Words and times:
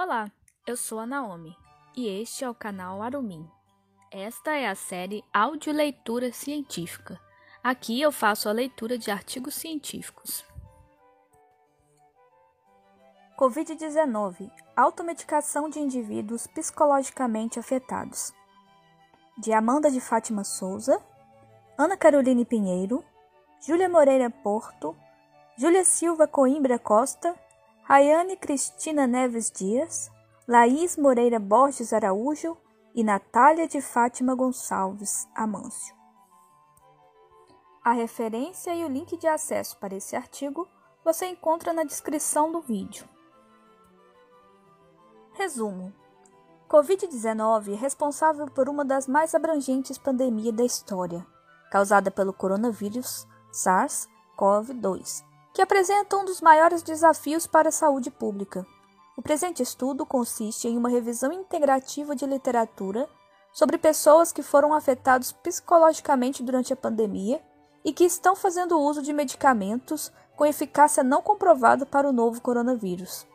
Olá, 0.00 0.30
eu 0.64 0.76
sou 0.76 1.00
a 1.00 1.06
Naomi 1.06 1.56
e 1.96 2.06
este 2.06 2.44
é 2.44 2.48
o 2.48 2.54
canal 2.54 3.02
Arumin. 3.02 3.50
Esta 4.12 4.52
é 4.52 4.68
a 4.68 4.74
série 4.76 5.24
Áudio 5.34 5.72
Leitura 5.72 6.32
Científica. 6.32 7.20
Aqui 7.64 8.00
eu 8.00 8.12
faço 8.12 8.48
a 8.48 8.52
leitura 8.52 8.96
de 8.96 9.10
artigos 9.10 9.56
científicos. 9.56 10.44
Covid-19 13.36 14.48
Automedicação 14.76 15.68
de 15.68 15.80
indivíduos 15.80 16.46
psicologicamente 16.46 17.58
afetados. 17.58 18.32
De 19.36 19.52
Amanda 19.52 19.90
de 19.90 20.00
Fátima 20.00 20.44
Souza, 20.44 21.02
Ana 21.76 21.96
Caroline 21.96 22.44
Pinheiro, 22.44 23.04
Júlia 23.66 23.88
Moreira 23.88 24.30
Porto, 24.30 24.96
Júlia 25.56 25.84
Silva 25.84 26.28
Coimbra 26.28 26.78
Costa 26.78 27.34
Rayane 27.88 28.36
Cristina 28.36 29.06
Neves 29.06 29.50
Dias, 29.50 30.10
Laís 30.46 30.98
Moreira 30.98 31.38
Borges 31.38 31.90
Araújo 31.94 32.54
e 32.94 33.02
Natália 33.02 33.66
de 33.66 33.80
Fátima 33.80 34.34
Gonçalves 34.34 35.26
Amâncio. 35.34 35.96
A 37.82 37.92
referência 37.92 38.74
e 38.74 38.84
o 38.84 38.88
link 38.88 39.16
de 39.16 39.26
acesso 39.26 39.78
para 39.78 39.94
esse 39.96 40.14
artigo 40.14 40.68
você 41.02 41.28
encontra 41.28 41.72
na 41.72 41.82
descrição 41.82 42.52
do 42.52 42.60
vídeo. 42.60 43.08
Resumo: 45.32 45.90
Covid-19 46.68 47.72
é 47.72 47.74
responsável 47.74 48.48
por 48.48 48.68
uma 48.68 48.84
das 48.84 49.08
mais 49.08 49.34
abrangentes 49.34 49.96
pandemias 49.96 50.54
da 50.54 50.62
história, 50.62 51.26
causada 51.70 52.10
pelo 52.10 52.34
coronavírus 52.34 53.26
SARS-CoV-2 53.50 55.26
que 55.58 55.62
apresenta 55.62 56.16
um 56.16 56.24
dos 56.24 56.40
maiores 56.40 56.84
desafios 56.84 57.44
para 57.44 57.70
a 57.70 57.72
saúde 57.72 58.12
pública. 58.12 58.64
O 59.16 59.22
presente 59.22 59.60
estudo 59.60 60.06
consiste 60.06 60.68
em 60.68 60.76
uma 60.76 60.88
revisão 60.88 61.32
integrativa 61.32 62.14
de 62.14 62.24
literatura 62.24 63.08
sobre 63.52 63.76
pessoas 63.76 64.30
que 64.30 64.40
foram 64.40 64.72
afetados 64.72 65.32
psicologicamente 65.32 66.44
durante 66.44 66.72
a 66.72 66.76
pandemia 66.76 67.42
e 67.84 67.92
que 67.92 68.04
estão 68.04 68.36
fazendo 68.36 68.78
uso 68.78 69.02
de 69.02 69.12
medicamentos 69.12 70.12
com 70.36 70.46
eficácia 70.46 71.02
não 71.02 71.20
comprovada 71.20 71.84
para 71.84 72.08
o 72.08 72.12
novo 72.12 72.40
coronavírus. 72.40 73.26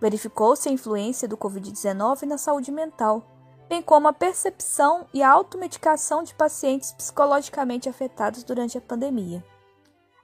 Verificou-se 0.00 0.70
a 0.70 0.72
influência 0.72 1.28
do 1.28 1.36
Covid-19 1.36 2.22
na 2.22 2.38
saúde 2.38 2.72
mental, 2.72 3.22
bem 3.68 3.82
como 3.82 4.08
a 4.08 4.12
percepção 4.14 5.06
e 5.12 5.22
a 5.22 5.30
automedicação 5.30 6.22
de 6.22 6.34
pacientes 6.34 6.92
psicologicamente 6.92 7.90
afetados 7.90 8.42
durante 8.42 8.78
a 8.78 8.80
pandemia. 8.80 9.44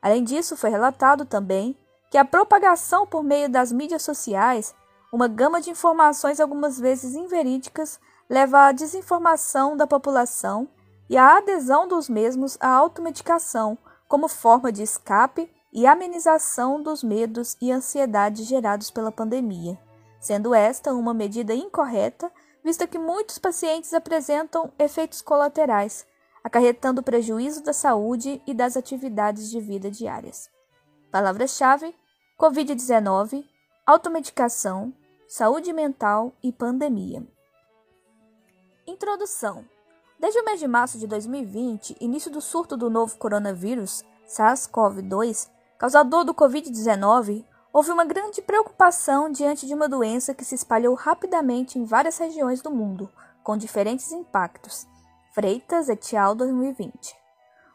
Além 0.05 0.23
disso, 0.23 0.55
foi 0.55 0.69
relatado 0.69 1.25
também 1.25 1.75
que 2.11 2.19
a 2.19 2.27
propagação 2.27 3.07
por 3.07 3.25
meio 3.25 3.49
das 3.49 3.73
mídias 3.73 4.03
sociais, 4.03 4.75
uma 5.11 5.27
gama 5.27 5.63
de 5.63 5.71
informações 5.71 6.41
algumas 6.41 6.79
vezes 6.79 7.15
inverídicas, 7.15 7.99
leva 8.29 8.67
à 8.67 8.73
desinformação 8.73 9.75
da 9.75 9.87
população 9.87 10.69
e 11.09 11.17
à 11.17 11.39
adesão 11.39 11.89
dos 11.89 12.07
mesmos 12.07 12.59
à 12.61 12.69
automedicação 12.69 13.79
como 14.07 14.29
forma 14.29 14.71
de 14.71 14.83
escape 14.83 15.51
e 15.73 15.87
amenização 15.87 16.83
dos 16.83 17.03
medos 17.03 17.57
e 17.59 17.73
ansiedades 17.73 18.47
gerados 18.47 18.91
pela 18.91 19.11
pandemia, 19.11 19.79
sendo 20.21 20.55
esta 20.55 20.93
uma 20.93 21.15
medida 21.15 21.55
incorreta, 21.55 22.31
vista 22.63 22.87
que 22.87 22.99
muitos 22.99 23.39
pacientes 23.39 23.95
apresentam 23.95 24.71
efeitos 24.79 25.23
colaterais, 25.23 26.07
acarretando 26.45 27.03
prejuízo 27.03 27.65
da 27.65 27.73
saúde 27.73 28.43
e 28.47 28.53
das 28.53 28.77
atividades 28.77 29.51
de 29.51 29.59
vida 29.59 29.91
diárias. 29.91 30.51
Palavras-chave: 31.11 31.97
Covid-19, 32.39 33.45
automedicação, 33.87 34.93
saúde 35.27 35.73
mental 35.73 36.35
e 36.43 36.53
pandemia. 36.53 37.27
Introdução: 38.87 39.65
Desde 40.21 40.39
o 40.39 40.45
mês 40.45 40.61
de 40.61 40.69
março 40.69 40.99
de 40.99 41.07
2020, 41.07 41.97
início 42.01 42.31
do 42.31 42.43
surto 42.43 42.77
do 42.77 42.91
novo 42.91 43.17
coronavírus, 43.17 44.05
SARS-CoV-2, 44.29 45.49
causador 45.79 46.25
do 46.25 46.35
Covid-19, 46.35 47.45
houve 47.73 47.91
uma 47.91 48.05
grande 48.05 48.41
preocupação 48.43 49.31
diante 49.31 49.67
de 49.67 49.75
uma 49.75 49.89
doença 49.89 50.35
que 50.35 50.45
se 50.45 50.55
espalhou 50.55 50.95
rapidamente 50.95 51.79
em 51.79 51.85
várias 51.85 52.19
regiões 52.19 52.61
do 52.61 52.71
mundo, 52.71 53.11
com 53.43 53.57
diferentes 53.57 54.13
impactos, 54.13 54.87
Freitas 55.35 55.89
et 55.89 56.17
al. 56.17 56.37
2020. 56.37 57.17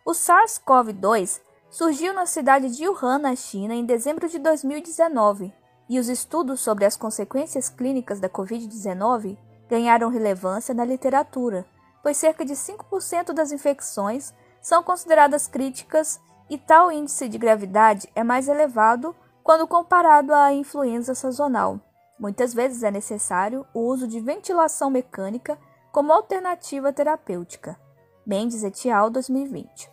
O 0.06 0.12
SARS-CoV-2 0.12 1.42
surgiu 1.70 2.14
na 2.14 2.26
cidade 2.26 2.70
de 2.70 2.88
Wuhan, 2.88 3.18
na 3.20 3.36
China, 3.36 3.76
em 3.76 3.84
dezembro 3.84 4.30
de 4.30 4.40
2019, 4.40 5.54
e 5.90 6.00
os 6.00 6.08
estudos 6.08 6.62
sobre 6.62 6.86
as 6.86 6.96
consequências 6.96 7.68
clínicas 7.68 8.22
da 8.22 8.30
Covid-19 8.30 9.38
ganharam 9.68 10.08
relevância 10.08 10.74
na 10.74 10.86
literatura, 10.86 11.66
pois 12.02 12.16
cerca 12.16 12.46
de 12.46 12.54
5% 12.54 13.34
das 13.34 13.52
infecções 13.52 14.34
são 14.62 14.82
consideradas 14.82 15.46
críticas 15.46 16.18
e 16.50 16.58
tal 16.58 16.90
índice 16.90 17.28
de 17.28 17.38
gravidade 17.38 18.08
é 18.16 18.24
mais 18.24 18.48
elevado 18.48 19.14
quando 19.44 19.68
comparado 19.68 20.34
à 20.34 20.54
influenza 20.54 21.14
sazonal. 21.14 21.78
Muitas 22.18 22.54
vezes 22.54 22.84
é 22.84 22.90
necessário 22.90 23.66
o 23.74 23.82
uso 23.82 24.08
de 24.08 24.22
ventilação 24.22 24.90
mecânica 24.90 25.60
como 26.00 26.14
alternativa 26.14 26.94
terapêutica. 26.94 27.78
Mendes 28.26 28.64
et 28.64 28.90
al. 28.90 29.10
2020. 29.10 29.92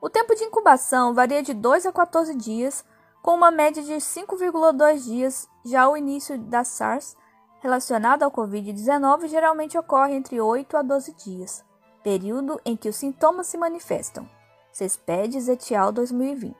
O 0.00 0.08
tempo 0.08 0.32
de 0.36 0.44
incubação 0.44 1.12
varia 1.12 1.42
de 1.42 1.52
2 1.52 1.86
a 1.86 1.92
14 1.92 2.32
dias, 2.36 2.84
com 3.20 3.34
uma 3.34 3.50
média 3.50 3.82
de 3.82 3.94
5,2 3.94 5.02
dias. 5.02 5.48
Já 5.64 5.88
o 5.88 5.96
início 5.96 6.38
da 6.38 6.62
SARS 6.62 7.16
relacionado 7.58 8.22
ao 8.22 8.30
Covid-19 8.30 9.26
geralmente 9.26 9.76
ocorre 9.76 10.14
entre 10.14 10.40
8 10.40 10.76
a 10.76 10.82
12 10.82 11.14
dias, 11.14 11.64
período 12.04 12.60
em 12.64 12.76
que 12.76 12.88
os 12.88 12.94
sintomas 12.94 13.48
se 13.48 13.58
manifestam. 13.58 14.30
Cespedes 14.70 15.48
et 15.48 15.74
al. 15.74 15.90
2020. 15.90 16.56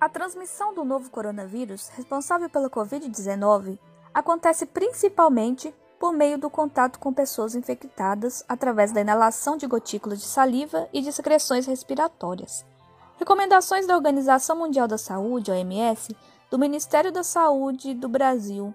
A 0.00 0.08
transmissão 0.08 0.72
do 0.72 0.82
novo 0.82 1.10
coronavírus, 1.10 1.88
responsável 1.88 2.48
pela 2.48 2.70
Covid-19, 2.70 3.78
acontece 4.14 4.64
principalmente 4.64 5.74
por 5.98 6.12
meio 6.12 6.38
do 6.38 6.48
contato 6.48 6.98
com 6.98 7.12
pessoas 7.12 7.54
infectadas 7.54 8.44
através 8.48 8.92
da 8.92 9.00
inalação 9.00 9.56
de 9.56 9.66
gotículas 9.66 10.20
de 10.20 10.26
saliva 10.26 10.88
e 10.92 11.00
de 11.00 11.12
secreções 11.12 11.66
respiratórias. 11.66 12.64
Recomendações 13.18 13.86
da 13.86 13.96
Organização 13.96 14.56
Mundial 14.56 14.86
da 14.86 14.98
Saúde, 14.98 15.50
OMS, 15.50 16.14
do 16.50 16.58
Ministério 16.58 17.10
da 17.10 17.24
Saúde 17.24 17.94
do 17.94 18.08
Brasil, 18.08 18.74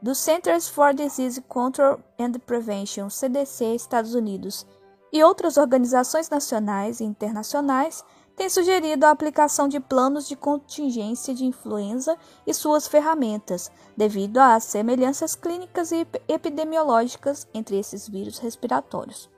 do 0.00 0.14
Centers 0.14 0.68
for 0.68 0.92
Disease 0.92 1.40
Control 1.42 2.00
and 2.18 2.32
Prevention, 2.44 3.08
CDC, 3.08 3.74
Estados 3.74 4.14
Unidos, 4.14 4.66
e 5.12 5.22
outras 5.22 5.56
organizações 5.56 6.28
nacionais 6.30 7.00
e 7.00 7.04
internacionais 7.04 8.02
tem 8.36 8.48
sugerido 8.48 9.04
a 9.04 9.10
aplicação 9.10 9.68
de 9.68 9.78
planos 9.78 10.26
de 10.26 10.34
contingência 10.34 11.34
de 11.34 11.44
influenza 11.44 12.16
e 12.46 12.54
suas 12.54 12.86
ferramentas, 12.86 13.70
devido 13.96 14.38
às 14.38 14.64
semelhanças 14.64 15.34
clínicas 15.34 15.92
e 15.92 16.06
epidemiológicas 16.26 17.46
entre 17.52 17.78
esses 17.78 18.08
vírus 18.08 18.38
respiratórios. 18.38 19.30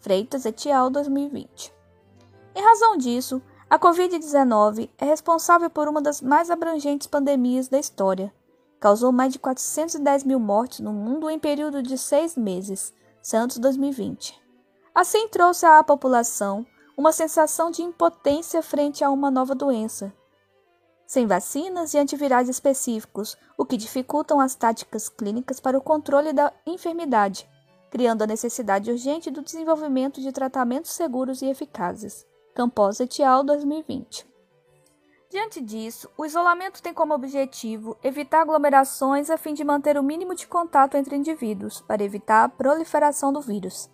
Freitas 0.00 0.46
et 0.46 0.68
al. 0.70 0.90
2020. 0.90 1.72
Em 2.54 2.62
razão 2.62 2.96
disso, 2.96 3.40
a 3.68 3.78
Covid-19 3.78 4.90
é 4.98 5.04
responsável 5.04 5.70
por 5.70 5.86
uma 5.86 6.02
das 6.02 6.20
mais 6.20 6.50
abrangentes 6.50 7.06
pandemias 7.06 7.68
da 7.68 7.78
história. 7.78 8.32
Causou 8.80 9.12
mais 9.12 9.32
de 9.32 9.38
410 9.38 10.24
mil 10.24 10.40
mortes 10.40 10.80
no 10.80 10.92
mundo 10.92 11.30
em 11.30 11.38
período 11.38 11.82
de 11.82 11.96
seis 11.96 12.36
meses, 12.36 12.92
Santos 13.22 13.58
2020. 13.58 14.40
Assim 14.92 15.28
trouxe 15.28 15.66
à 15.66 15.84
população 15.84 16.66
uma 17.00 17.12
sensação 17.12 17.70
de 17.70 17.82
impotência 17.82 18.62
frente 18.62 19.02
a 19.02 19.10
uma 19.10 19.30
nova 19.30 19.54
doença. 19.54 20.12
Sem 21.06 21.26
vacinas 21.26 21.94
e 21.94 21.98
antivirais 21.98 22.46
específicos, 22.46 23.38
o 23.56 23.64
que 23.64 23.78
dificultam 23.78 24.38
as 24.38 24.54
táticas 24.54 25.08
clínicas 25.08 25.58
para 25.58 25.78
o 25.78 25.80
controle 25.80 26.30
da 26.34 26.52
enfermidade, 26.66 27.48
criando 27.90 28.20
a 28.20 28.26
necessidade 28.26 28.90
urgente 28.90 29.30
do 29.30 29.40
desenvolvimento 29.40 30.20
de 30.20 30.30
tratamentos 30.30 30.90
seguros 30.90 31.40
e 31.40 31.46
eficazes. 31.46 32.26
Campos 32.54 33.00
et 33.00 33.22
al. 33.22 33.44
2020. 33.44 34.28
Diante 35.30 35.62
disso, 35.62 36.06
o 36.18 36.26
isolamento 36.26 36.82
tem 36.82 36.92
como 36.92 37.14
objetivo 37.14 37.96
evitar 38.04 38.42
aglomerações 38.42 39.30
a 39.30 39.38
fim 39.38 39.54
de 39.54 39.64
manter 39.64 39.96
o 39.96 40.02
mínimo 40.02 40.34
de 40.34 40.46
contato 40.46 40.98
entre 40.98 41.16
indivíduos, 41.16 41.80
para 41.80 42.04
evitar 42.04 42.44
a 42.44 42.48
proliferação 42.50 43.32
do 43.32 43.40
vírus. 43.40 43.88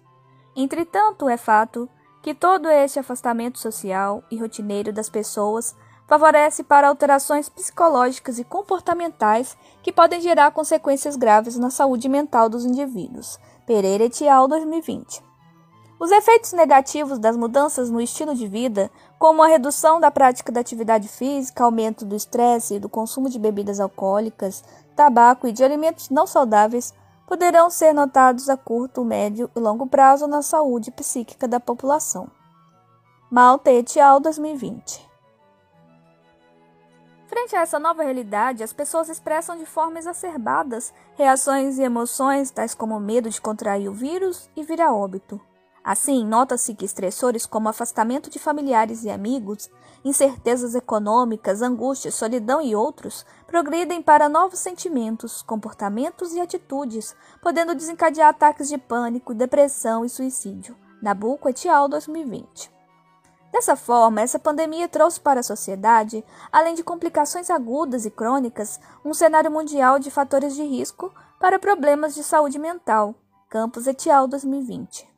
Entretanto, 0.56 1.28
é 1.28 1.36
fato 1.36 1.88
que 2.26 2.34
todo 2.34 2.68
este 2.68 2.98
afastamento 2.98 3.56
social 3.56 4.20
e 4.28 4.36
rotineiro 4.36 4.92
das 4.92 5.08
pessoas 5.08 5.76
favorece 6.08 6.64
para 6.64 6.88
alterações 6.88 7.48
psicológicas 7.48 8.40
e 8.40 8.42
comportamentais 8.42 9.56
que 9.80 9.92
podem 9.92 10.20
gerar 10.20 10.50
consequências 10.50 11.14
graves 11.14 11.56
na 11.56 11.70
saúde 11.70 12.08
mental 12.08 12.48
dos 12.48 12.64
indivíduos. 12.64 13.38
Pereira 13.64 14.06
et 14.06 14.26
al. 14.26 14.48
2020. 14.48 15.22
Os 16.00 16.10
efeitos 16.10 16.52
negativos 16.52 17.20
das 17.20 17.36
mudanças 17.36 17.92
no 17.92 18.00
estilo 18.00 18.34
de 18.34 18.48
vida, 18.48 18.90
como 19.20 19.40
a 19.40 19.46
redução 19.46 20.00
da 20.00 20.10
prática 20.10 20.50
da 20.50 20.58
atividade 20.58 21.06
física, 21.06 21.62
aumento 21.62 22.04
do 22.04 22.16
estresse 22.16 22.74
e 22.74 22.80
do 22.80 22.88
consumo 22.88 23.30
de 23.30 23.38
bebidas 23.38 23.78
alcoólicas, 23.78 24.64
tabaco 24.96 25.46
e 25.46 25.52
de 25.52 25.62
alimentos 25.62 26.10
não 26.10 26.26
saudáveis, 26.26 26.92
poderão 27.26 27.68
ser 27.68 27.92
notados 27.92 28.48
a 28.48 28.56
curto, 28.56 29.04
médio 29.04 29.50
e 29.54 29.58
longo 29.58 29.86
prazo 29.86 30.26
na 30.26 30.42
saúde 30.42 30.90
psíquica 30.90 31.48
da 31.48 31.58
população. 31.58 32.28
Malta 33.30 33.72
et 33.72 33.98
al. 33.98 34.20
2020 34.20 35.04
Frente 37.26 37.56
a 37.56 37.60
essa 37.60 37.78
nova 37.78 38.04
realidade, 38.04 38.62
as 38.62 38.72
pessoas 38.72 39.08
expressam 39.08 39.58
de 39.58 39.66
forma 39.66 39.98
exacerbadas 39.98 40.94
reações 41.16 41.76
e 41.76 41.82
emoções 41.82 42.50
tais 42.52 42.72
como 42.72 43.00
medo 43.00 43.28
de 43.28 43.40
contrair 43.40 43.88
o 43.88 43.92
vírus 43.92 44.48
e 44.56 44.62
vir 44.62 44.80
a 44.80 44.94
óbito. 44.94 45.40
Assim, 45.86 46.26
nota-se 46.26 46.74
que 46.74 46.84
estressores 46.84 47.46
como 47.46 47.68
afastamento 47.68 48.28
de 48.28 48.40
familiares 48.40 49.04
e 49.04 49.08
amigos, 49.08 49.70
incertezas 50.04 50.74
econômicas, 50.74 51.62
angústia, 51.62 52.10
solidão 52.10 52.60
e 52.60 52.74
outros 52.74 53.24
progridem 53.46 54.02
para 54.02 54.28
novos 54.28 54.58
sentimentos, 54.58 55.42
comportamentos 55.42 56.32
e 56.32 56.40
atitudes, 56.40 57.14
podendo 57.40 57.72
desencadear 57.72 58.30
ataques 58.30 58.68
de 58.68 58.76
pânico, 58.76 59.32
depressão 59.32 60.04
e 60.04 60.08
suicídio. 60.08 60.76
Nabucco 61.00 61.48
et 61.48 61.68
al. 61.68 61.86
2020 61.86 62.68
Dessa 63.52 63.76
forma, 63.76 64.20
essa 64.20 64.40
pandemia 64.40 64.88
trouxe 64.88 65.20
para 65.20 65.38
a 65.38 65.44
sociedade, 65.44 66.24
além 66.50 66.74
de 66.74 66.82
complicações 66.82 67.48
agudas 67.48 68.04
e 68.04 68.10
crônicas, 68.10 68.80
um 69.04 69.14
cenário 69.14 69.52
mundial 69.52 70.00
de 70.00 70.10
fatores 70.10 70.56
de 70.56 70.64
risco 70.64 71.14
para 71.38 71.60
problemas 71.60 72.12
de 72.12 72.24
saúde 72.24 72.58
mental. 72.58 73.14
Campos 73.48 73.86
et 73.86 74.10
al. 74.10 74.26
2020. 74.26 75.15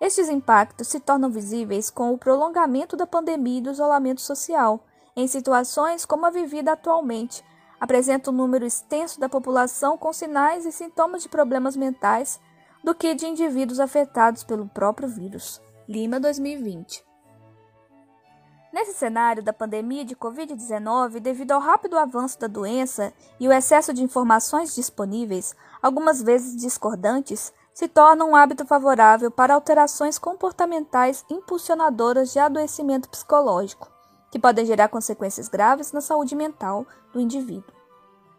Estes 0.00 0.30
impactos 0.30 0.88
se 0.88 0.98
tornam 0.98 1.30
visíveis 1.30 1.90
com 1.90 2.14
o 2.14 2.16
prolongamento 2.16 2.96
da 2.96 3.06
pandemia 3.06 3.58
e 3.58 3.60
do 3.60 3.70
isolamento 3.70 4.22
social, 4.22 4.82
em 5.14 5.28
situações 5.28 6.06
como 6.06 6.24
a 6.24 6.30
vivida 6.30 6.72
atualmente. 6.72 7.44
Apresenta 7.78 8.30
um 8.30 8.34
número 8.34 8.64
extenso 8.64 9.20
da 9.20 9.28
população 9.28 9.98
com 9.98 10.10
sinais 10.10 10.64
e 10.64 10.72
sintomas 10.72 11.22
de 11.22 11.28
problemas 11.28 11.76
mentais 11.76 12.40
do 12.82 12.94
que 12.94 13.14
de 13.14 13.26
indivíduos 13.26 13.78
afetados 13.78 14.42
pelo 14.42 14.66
próprio 14.66 15.06
vírus. 15.06 15.60
Lima 15.86 16.18
2020. 16.18 17.04
Nesse 18.72 18.94
cenário 18.94 19.42
da 19.42 19.52
pandemia 19.52 20.04
de 20.04 20.14
Covid-19, 20.14 21.18
devido 21.18 21.52
ao 21.52 21.60
rápido 21.60 21.98
avanço 21.98 22.38
da 22.38 22.46
doença 22.46 23.12
e 23.38 23.48
o 23.48 23.52
excesso 23.52 23.92
de 23.92 24.02
informações 24.02 24.74
disponíveis, 24.74 25.54
algumas 25.82 26.22
vezes 26.22 26.56
discordantes, 26.56 27.52
se 27.72 27.88
torna 27.88 28.24
um 28.24 28.36
hábito 28.36 28.66
favorável 28.66 29.30
para 29.30 29.54
alterações 29.54 30.18
comportamentais 30.18 31.24
impulsionadoras 31.30 32.32
de 32.32 32.38
adoecimento 32.38 33.08
psicológico, 33.08 33.90
que 34.30 34.38
podem 34.38 34.66
gerar 34.66 34.88
consequências 34.88 35.48
graves 35.48 35.92
na 35.92 36.00
saúde 36.00 36.34
mental 36.34 36.86
do 37.12 37.20
indivíduo. 37.20 37.72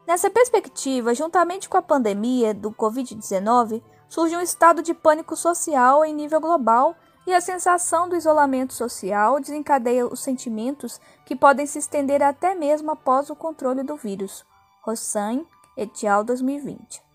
Nessa 0.08 0.30
perspectiva, 0.30 1.14
juntamente 1.14 1.70
com 1.70 1.78
a 1.78 1.82
pandemia 1.82 2.54
do 2.54 2.72
Covid-19, 2.72 3.82
surge 4.10 4.36
um 4.36 4.42
estado 4.42 4.82
de 4.82 4.94
pânico 4.94 5.36
social 5.36 6.04
em 6.04 6.14
nível 6.14 6.42
global 6.42 6.96
e 7.26 7.34
a 7.34 7.42
sensação 7.42 8.10
do 8.10 8.16
isolamento 8.16 8.74
social 8.74 9.40
desencadeia 9.40 10.06
os 10.08 10.20
sentimentos 10.20 11.00
que 11.26 11.36
podem 11.36 11.66
se 11.66 11.80
estender 11.80 12.22
até 12.22 12.56
mesmo 12.56 12.92
após 12.92 13.30
o 13.30 13.36
controle 13.36 13.84
do 13.84 13.96
vírus. 13.96 14.44
Rossan 14.82 15.46
et 15.78 16.06
al. 16.08 16.24
2020. 16.24 17.11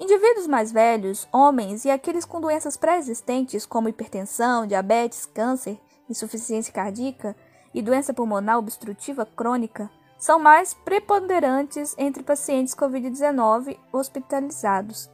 Indivíduos 0.00 0.46
mais 0.46 0.72
velhos, 0.72 1.28
homens 1.30 1.84
e 1.84 1.90
aqueles 1.90 2.24
com 2.24 2.40
doenças 2.40 2.76
pré-existentes 2.76 3.66
como 3.66 3.88
hipertensão, 3.88 4.66
diabetes, 4.66 5.26
câncer, 5.26 5.78
insuficiência 6.08 6.72
cardíaca 6.72 7.36
e 7.74 7.82
doença 7.82 8.14
pulmonar 8.14 8.58
obstrutiva 8.58 9.26
crônica 9.26 9.90
são 10.18 10.38
mais 10.38 10.74
preponderantes 10.74 11.94
entre 11.98 12.22
pacientes 12.22 12.74
COVID-19 12.74 13.76
hospitalizados 13.92 15.08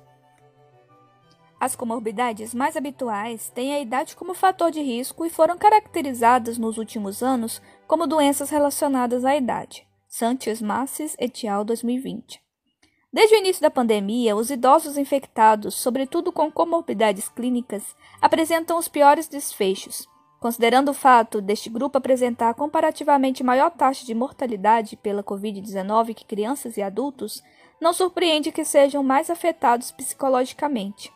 as 1.59 1.75
comorbidades 1.75 2.55
mais 2.55 2.77
habituais 2.77 3.49
têm 3.49 3.75
a 3.75 3.81
idade 3.81 4.15
como 4.15 4.35
fator 4.35 4.71
de 4.71 4.81
risco 4.83 5.25
e 5.25 5.31
foram 5.31 5.57
caracterizadas 5.57 6.59
nos 6.59 6.77
últimos 6.77 7.23
anos 7.23 7.63
como 7.87 8.07
doenças 8.07 8.51
relacionadas 8.51 9.25
à 9.25 9.35
idade. 9.35 9.87
Sanchez 10.07 10.61
Masses 10.61 11.17
et 11.19 11.47
al. 11.49 11.65
2020. 11.65 12.46
Desde 13.13 13.35
o 13.35 13.39
início 13.39 13.63
da 13.63 13.71
pandemia, 13.71 14.37
os 14.37 14.51
idosos 14.51 14.99
infectados, 14.99 15.75
sobretudo 15.75 16.33
com 16.33 16.51
comorbidades 16.51 17.29
clínicas, 17.29 17.97
apresentam 18.21 18.79
os 18.79 18.89
piores 18.89 19.29
desfechos. 19.29 20.07
Considerando 20.41 20.91
o 20.91 20.95
fato 20.95 21.41
deste 21.41 21.71
grupo 21.71 21.97
apresentar 21.97 22.55
comparativamente 22.55 23.43
maior 23.43 23.71
taxa 23.71 24.05
de 24.05 24.15
mortalidade 24.15 24.97
pela 24.97 25.25
Covid-19 25.25 26.15
que 26.15 26.25
crianças 26.25 26.77
e 26.77 26.83
adultos, 26.83 27.43
não 27.81 27.93
surpreende 27.93 28.53
que 28.53 28.65
sejam 28.65 29.03
mais 29.03 29.31
afetados 29.31 29.91
psicologicamente. 29.91 31.13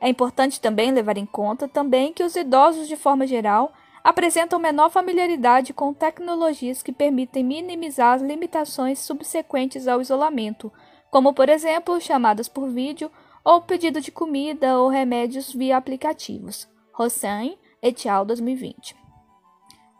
É 0.00 0.08
importante 0.08 0.60
também 0.60 0.92
levar 0.92 1.16
em 1.16 1.26
conta 1.26 1.68
também 1.68 2.12
que 2.12 2.24
os 2.24 2.36
idosos, 2.36 2.88
de 2.88 2.96
forma 2.96 3.26
geral, 3.26 3.72
apresentam 4.02 4.58
menor 4.58 4.90
familiaridade 4.90 5.72
com 5.72 5.94
tecnologias 5.94 6.82
que 6.82 6.92
permitem 6.92 7.42
minimizar 7.42 8.14
as 8.14 8.22
limitações 8.22 8.98
subsequentes 8.98 9.88
ao 9.88 10.00
isolamento, 10.02 10.70
como, 11.14 11.32
por 11.32 11.48
exemplo, 11.48 12.00
chamadas 12.00 12.48
por 12.48 12.68
vídeo 12.68 13.08
ou 13.44 13.62
pedido 13.62 14.00
de 14.00 14.10
comida 14.10 14.80
ou 14.80 14.88
remédios 14.88 15.52
via 15.52 15.76
aplicativos. 15.76 16.66
Hossein 16.98 17.56
et 17.80 18.08
al. 18.08 18.24
2020. 18.24 18.96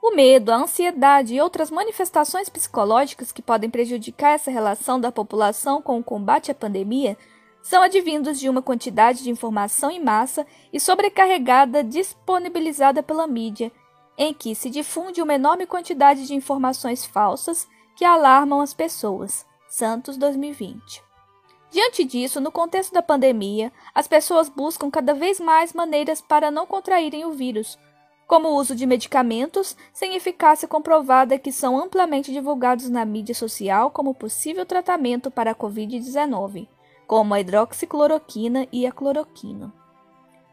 O 0.03 0.11
medo, 0.17 0.51
a 0.51 0.57
ansiedade 0.57 1.33
e 1.33 1.41
outras 1.41 1.71
manifestações 1.71 2.49
psicológicas 2.49 3.31
que 3.31 3.41
podem 3.41 3.71
prejudicar 3.71 4.33
essa 4.33 4.51
relação 4.51 4.99
da 4.99 5.13
população 5.13 5.81
com 5.81 6.01
o 6.01 6.03
combate 6.03 6.51
à 6.51 6.55
pandemia 6.55 7.17
são 7.63 7.81
advindos 7.81 8.41
de 8.41 8.49
uma 8.49 8.61
quantidade 8.61 9.23
de 9.23 9.31
informação 9.31 9.93
em 9.93 10.03
massa 10.03 10.45
e 10.73 10.81
sobrecarregada 10.81 11.85
disponibilizada 11.85 13.05
pela 13.05 13.29
mídia, 13.29 13.71
em 14.19 14.35
que 14.35 14.53
se 14.53 14.69
difunde 14.69 15.23
uma 15.23 15.35
enorme 15.35 15.65
quantidade 15.65 16.27
de 16.27 16.35
informações 16.35 17.07
falsas 17.07 17.69
que 17.95 18.05
alarmam 18.05 18.61
as 18.61 18.75
pessoas. 18.75 19.47
Santos 19.77 20.17
2020. 20.17 21.03
Diante 21.69 22.05
disso, 22.05 22.41
no 22.41 22.53
contexto 22.53 22.93
da 22.93 23.03
pandemia, 23.03 23.73
as 23.93 24.07
pessoas 24.07 24.49
buscam 24.49 24.89
cada 24.89 25.13
vez 25.13 25.41
mais 25.41 25.73
maneiras 25.73 26.21
para 26.21 26.49
não 26.49 26.65
contraírem 26.65 27.25
o 27.25 27.33
vírus, 27.33 27.77
como 28.25 28.51
o 28.51 28.55
uso 28.55 28.77
de 28.77 28.87
medicamentos 28.87 29.77
sem 29.93 30.15
eficácia 30.15 30.69
comprovada 30.69 31.41
que 31.41 31.51
são 31.51 31.77
amplamente 31.77 32.33
divulgados 32.33 32.89
na 32.89 33.05
mídia 33.05 33.35
social 33.35 33.91
como 33.91 34.15
possível 34.15 34.65
tratamento 34.65 35.29
para 35.29 35.51
a 35.51 35.57
Covid-19 35.57 36.69
como 37.09 37.35
a 37.35 37.41
hidroxicloroquina 37.41 38.69
e 38.71 38.87
a 38.87 38.93
cloroquina. 38.93 39.75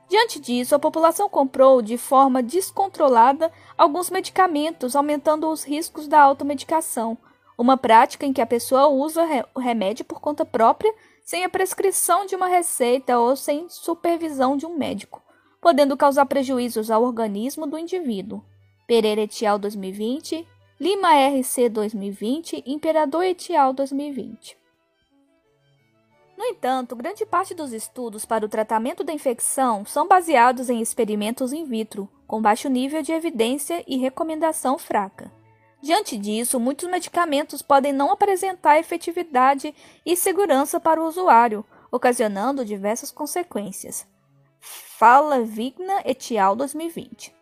Diante 0.10 0.40
disso, 0.40 0.74
a 0.74 0.80
população 0.80 1.30
comprou 1.30 1.80
de 1.80 1.96
forma 1.96 2.42
descontrolada 2.42 3.52
alguns 3.78 4.10
medicamentos, 4.10 4.96
aumentando 4.96 5.48
os 5.48 5.64
riscos 5.64 6.08
da 6.08 6.20
automedicação, 6.20 7.18
uma 7.62 7.78
prática 7.78 8.26
em 8.26 8.34
que 8.34 8.42
a 8.42 8.46
pessoa 8.46 8.88
usa 8.88 9.22
o 9.54 9.60
remédio 9.60 10.04
por 10.04 10.20
conta 10.20 10.44
própria, 10.44 10.92
sem 11.24 11.46
a 11.46 11.50
prescrição 11.50 12.26
de 12.26 12.36
uma 12.36 12.48
receita 12.48 13.20
ou 13.20 13.36
sem 13.36 13.70
supervisão 13.70 14.58
de 14.58 14.66
um 14.66 14.76
médico, 14.76 15.22
podendo 15.62 15.96
causar 15.96 16.26
prejuízos 16.26 16.90
ao 16.90 17.04
organismo 17.04 17.68
do 17.68 17.78
indivíduo. 17.78 18.44
Pereira 18.88 19.22
et 19.22 19.46
al. 19.46 19.60
2020, 19.60 20.46
Lima 20.80 21.10
RC 21.14 21.70
2020, 21.70 22.64
Imperador 22.66 23.24
et 23.24 23.52
al. 23.52 23.74
2020. 23.74 24.58
No 26.36 26.44
entanto, 26.46 26.96
grande 26.96 27.24
parte 27.28 27.54
dos 27.54 27.72
estudos 27.72 28.26
para 28.26 28.44
o 28.44 28.50
tratamento 28.50 29.04
da 29.04 29.14
infecção 29.14 29.86
são 29.86 30.08
baseados 30.08 30.68
em 30.68 30.82
experimentos 30.82 31.54
in 31.54 31.66
vitro, 31.66 32.10
com 32.26 32.42
baixo 32.42 32.68
nível 32.68 33.04
de 33.04 33.12
evidência 33.12 33.84
e 33.86 33.98
recomendação 33.98 34.80
fraca. 34.80 35.32
Diante 35.82 36.16
disso, 36.16 36.60
muitos 36.60 36.88
medicamentos 36.88 37.62
podem 37.62 37.92
não 37.92 38.12
apresentar 38.12 38.78
efetividade 38.78 39.74
e 40.06 40.16
segurança 40.16 40.80
para 40.80 41.02
o 41.02 41.08
usuário, 41.08 41.66
ocasionando 41.92 42.64
diversas 42.64 43.10
consequências. 43.10 44.06
Fala 44.60 45.42
Vigna 45.42 46.02
et 46.06 46.38
al. 46.38 46.56
2020. 46.56 47.34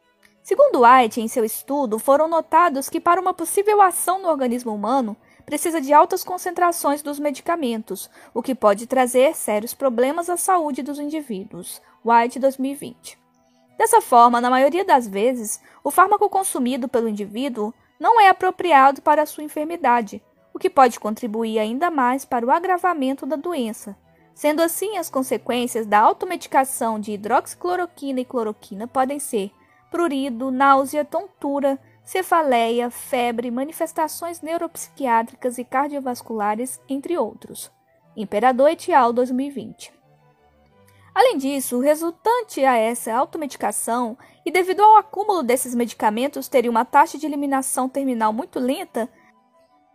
Segundo 0.42 0.82
White, 0.84 1.20
em 1.20 1.28
seu 1.28 1.44
estudo, 1.44 2.00
foram 2.00 2.28
notados 2.28 2.90
que 2.90 3.02
para 3.02 3.20
uma 3.20 3.34
possível 3.34 3.82
ação 3.82 4.22
no 4.22 4.30
organismo 4.30 4.74
humano, 4.74 5.18
precisa 5.46 5.82
de 5.82 5.92
altas 5.92 6.24
concentrações 6.24 7.02
dos 7.02 7.20
medicamentos, 7.20 8.10
o 8.34 8.42
que 8.42 8.56
pode 8.56 8.88
trazer 8.88 9.36
sérios 9.36 9.74
problemas 9.74 10.30
à 10.30 10.38
saúde 10.38 10.82
dos 10.82 10.98
indivíduos. 10.98 11.82
White 12.06 12.40
2020. 12.40 13.20
Dessa 13.78 14.00
forma, 14.00 14.40
na 14.40 14.50
maioria 14.50 14.86
das 14.86 15.08
vezes, 15.08 15.62
o 15.84 15.92
fármaco 15.92 16.30
consumido 16.30 16.88
pelo 16.88 17.10
indivíduo 17.10 17.74
não 18.00 18.20
é 18.20 18.30
apropriado 18.30 19.02
para 19.02 19.24
a 19.24 19.26
sua 19.26 19.44
enfermidade, 19.44 20.24
o 20.54 20.60
que 20.60 20.70
pode 20.70 21.00
contribuir 21.00 21.60
ainda 21.60 21.92
mais 21.92 22.24
para 22.24 22.46
o 22.46 22.52
agravamento 22.52 23.26
da 23.26 23.36
doença. 23.36 23.96
Sendo 24.34 24.62
assim, 24.62 24.98
as 24.98 25.10
consequências 25.10 25.86
da 25.86 26.00
automedicação 26.00 27.00
de 27.00 27.12
hidroxicloroquina 27.12 28.22
e 28.22 28.26
cloroquina 28.26 28.88
podem 28.88 29.20
ser 29.20 29.52
prurido, 29.92 30.50
náusea, 30.50 31.04
tontura, 31.04 31.78
cefaleia, 32.04 32.90
febre, 32.90 33.52
manifestações 33.52 34.42
neuropsiquiátricas 34.42 35.58
e 35.58 35.66
cardiovasculares, 35.66 36.80
entre 36.88 37.18
outros. 37.18 37.70
Imperador 38.16 38.70
Etial 38.70 39.12
2020. 39.12 39.94
Além 41.14 41.38
disso, 41.38 41.78
o 41.78 41.82
resultante 41.82 42.64
a 42.64 42.78
essa 42.78 43.14
automedicação 43.14 44.18
e 44.50 44.52
devido 44.52 44.82
ao 44.82 44.98
acúmulo 44.98 45.44
desses 45.44 45.76
medicamentos 45.76 46.48
teria 46.48 46.72
uma 46.72 46.84
taxa 46.84 47.20
de 47.20 47.26
eliminação 47.28 47.88
terminal 47.88 48.34
muito 48.34 48.58
lenta, 48.58 49.08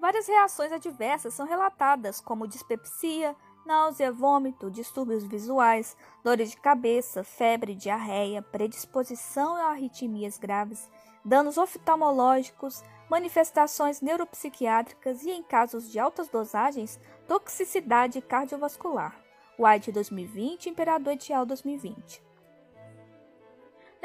várias 0.00 0.28
reações 0.28 0.70
adversas 0.70 1.34
são 1.34 1.44
relatadas, 1.44 2.20
como 2.20 2.46
dispepsia, 2.46 3.34
náusea, 3.66 4.12
vômito, 4.12 4.70
distúrbios 4.70 5.24
visuais, 5.24 5.96
dores 6.22 6.52
de 6.52 6.56
cabeça, 6.56 7.24
febre, 7.24 7.74
diarreia, 7.74 8.42
predisposição 8.42 9.56
a 9.56 9.70
arritmias 9.70 10.38
graves, 10.38 10.88
danos 11.24 11.58
oftalmológicos, 11.58 12.80
manifestações 13.10 14.00
neuropsiquiátricas 14.00 15.24
e, 15.24 15.32
em 15.32 15.42
casos 15.42 15.90
de 15.90 15.98
altas 15.98 16.28
dosagens, 16.28 17.00
toxicidade 17.26 18.20
cardiovascular. 18.20 19.20
White 19.58 19.90
2020, 19.90 20.68
Imperador 20.68 21.14
Etial 21.14 21.44
2020. 21.44 22.33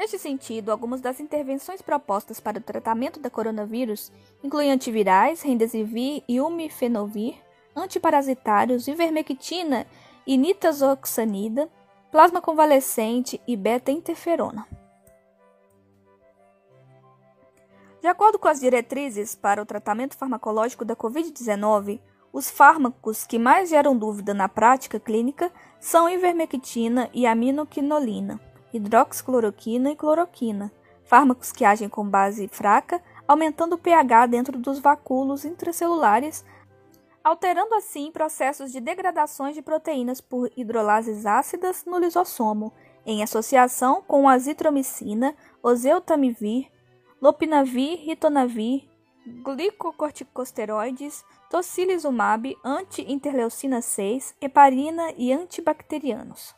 Neste 0.00 0.18
sentido, 0.18 0.72
algumas 0.72 1.02
das 1.02 1.20
intervenções 1.20 1.82
propostas 1.82 2.40
para 2.40 2.56
o 2.56 2.62
tratamento 2.62 3.20
da 3.20 3.28
coronavírus 3.28 4.10
incluem 4.42 4.72
antivirais, 4.72 5.42
remdesivir 5.42 6.24
e 6.26 6.40
umifenovir, 6.40 7.34
antiparasitários, 7.76 8.88
ivermectina 8.88 9.86
e 10.26 10.38
nitazoxanida, 10.38 11.68
plasma 12.10 12.40
convalescente 12.40 13.38
e 13.46 13.54
beta-interferona. 13.54 14.66
De 18.00 18.06
acordo 18.06 18.38
com 18.38 18.48
as 18.48 18.58
diretrizes 18.58 19.34
para 19.34 19.60
o 19.60 19.66
tratamento 19.66 20.16
farmacológico 20.16 20.82
da 20.82 20.96
Covid-19, 20.96 22.00
os 22.32 22.48
fármacos 22.48 23.26
que 23.26 23.38
mais 23.38 23.68
geram 23.68 23.94
dúvida 23.94 24.32
na 24.32 24.48
prática 24.48 24.98
clínica 24.98 25.52
são 25.78 26.08
ivermectina 26.08 27.10
e 27.12 27.26
aminoquinolina, 27.26 28.40
hidroxicloroquina 28.72 29.90
e 29.90 29.96
cloroquina, 29.96 30.72
fármacos 31.04 31.52
que 31.52 31.64
agem 31.64 31.88
com 31.88 32.08
base 32.08 32.48
fraca, 32.48 33.02
aumentando 33.26 33.74
o 33.74 33.78
pH 33.78 34.26
dentro 34.26 34.58
dos 34.58 34.78
vacúolos 34.78 35.44
intracelulares 35.44 36.44
alterando 37.22 37.74
assim 37.74 38.10
processos 38.10 38.72
de 38.72 38.80
degradações 38.80 39.54
de 39.54 39.62
proteínas 39.62 40.20
por 40.20 40.50
hidrolases 40.56 41.26
ácidas 41.26 41.84
no 41.84 41.98
lisossomo, 41.98 42.72
em 43.04 43.22
associação 43.22 44.02
com 44.06 44.28
azitromicina, 44.28 45.34
oseltamivir, 45.62 46.70
lopinavir, 47.20 47.98
ritonavir, 48.00 48.88
glicocorticosteroides, 49.26 51.24
tocilizumab, 51.50 52.56
anti-interleucina 52.64 53.80
6, 53.80 54.34
heparina 54.40 55.12
e 55.16 55.32
antibacterianos. 55.32 56.54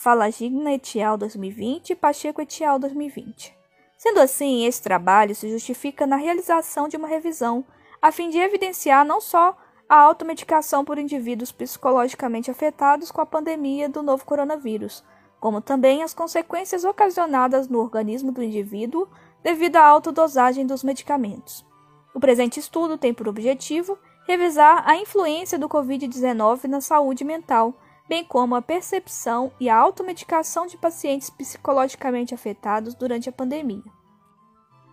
Falagigna 0.00 0.72
et 0.72 1.02
al. 1.02 1.18
2020 1.18 1.90
e 1.90 1.96
Pacheco 1.96 2.40
et 2.40 2.62
al. 2.62 2.78
2020. 2.78 3.52
Sendo 3.96 4.20
assim, 4.20 4.64
esse 4.64 4.80
trabalho 4.80 5.34
se 5.34 5.50
justifica 5.50 6.06
na 6.06 6.14
realização 6.14 6.86
de 6.86 6.96
uma 6.96 7.08
revisão, 7.08 7.64
a 8.00 8.12
fim 8.12 8.30
de 8.30 8.38
evidenciar 8.38 9.04
não 9.04 9.20
só 9.20 9.56
a 9.88 9.96
automedicação 9.96 10.84
por 10.84 10.98
indivíduos 10.98 11.50
psicologicamente 11.50 12.48
afetados 12.48 13.10
com 13.10 13.20
a 13.20 13.26
pandemia 13.26 13.88
do 13.88 14.00
novo 14.00 14.24
coronavírus, 14.24 15.02
como 15.40 15.60
também 15.60 16.04
as 16.04 16.14
consequências 16.14 16.84
ocasionadas 16.84 17.66
no 17.66 17.80
organismo 17.80 18.30
do 18.30 18.40
indivíduo 18.40 19.08
devido 19.42 19.78
à 19.78 19.84
alta 19.84 20.12
dosagem 20.12 20.64
dos 20.64 20.84
medicamentos. 20.84 21.66
O 22.14 22.20
presente 22.20 22.60
estudo 22.60 22.96
tem 22.96 23.12
por 23.12 23.26
objetivo 23.26 23.98
revisar 24.28 24.88
a 24.88 24.96
influência 24.96 25.58
do 25.58 25.68
Covid-19 25.68 26.66
na 26.66 26.80
saúde 26.80 27.24
mental, 27.24 27.74
bem 28.08 28.24
como 28.24 28.56
a 28.56 28.62
percepção 28.62 29.52
e 29.60 29.68
a 29.68 29.76
automedicação 29.76 30.66
de 30.66 30.78
pacientes 30.78 31.28
psicologicamente 31.28 32.34
afetados 32.34 32.94
durante 32.94 33.28
a 33.28 33.32
pandemia. 33.32 33.84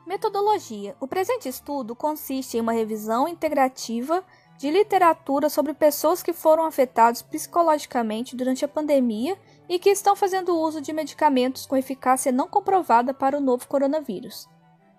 Metodologia: 0.06 0.96
O 1.00 1.08
presente 1.08 1.50
estudo 1.50 1.96
consiste 1.96 2.58
em 2.58 2.62
uma 2.62 2.74
revisão 2.74 3.28
integrativa 3.28 4.24
de 4.58 4.70
literatura 4.70 5.50
sobre 5.50 5.74
pessoas 5.74 6.22
que 6.22 6.32
foram 6.32 6.66
afetadas 6.66 7.22
psicologicamente 7.22 8.36
durante 8.36 8.64
a 8.64 8.68
pandemia 8.68 9.38
e 9.68 9.80
que 9.80 9.90
estão 9.90 10.16
fazendo 10.16 10.58
uso 10.58 10.80
de 10.80 10.94
medicamentos 10.94 11.66
com 11.66 11.76
eficácia 11.76 12.32
não 12.32 12.48
comprovada 12.48 13.14
para 13.14 13.38
o 13.38 13.42
novo 13.42 13.68
coronavírus. 13.68 14.48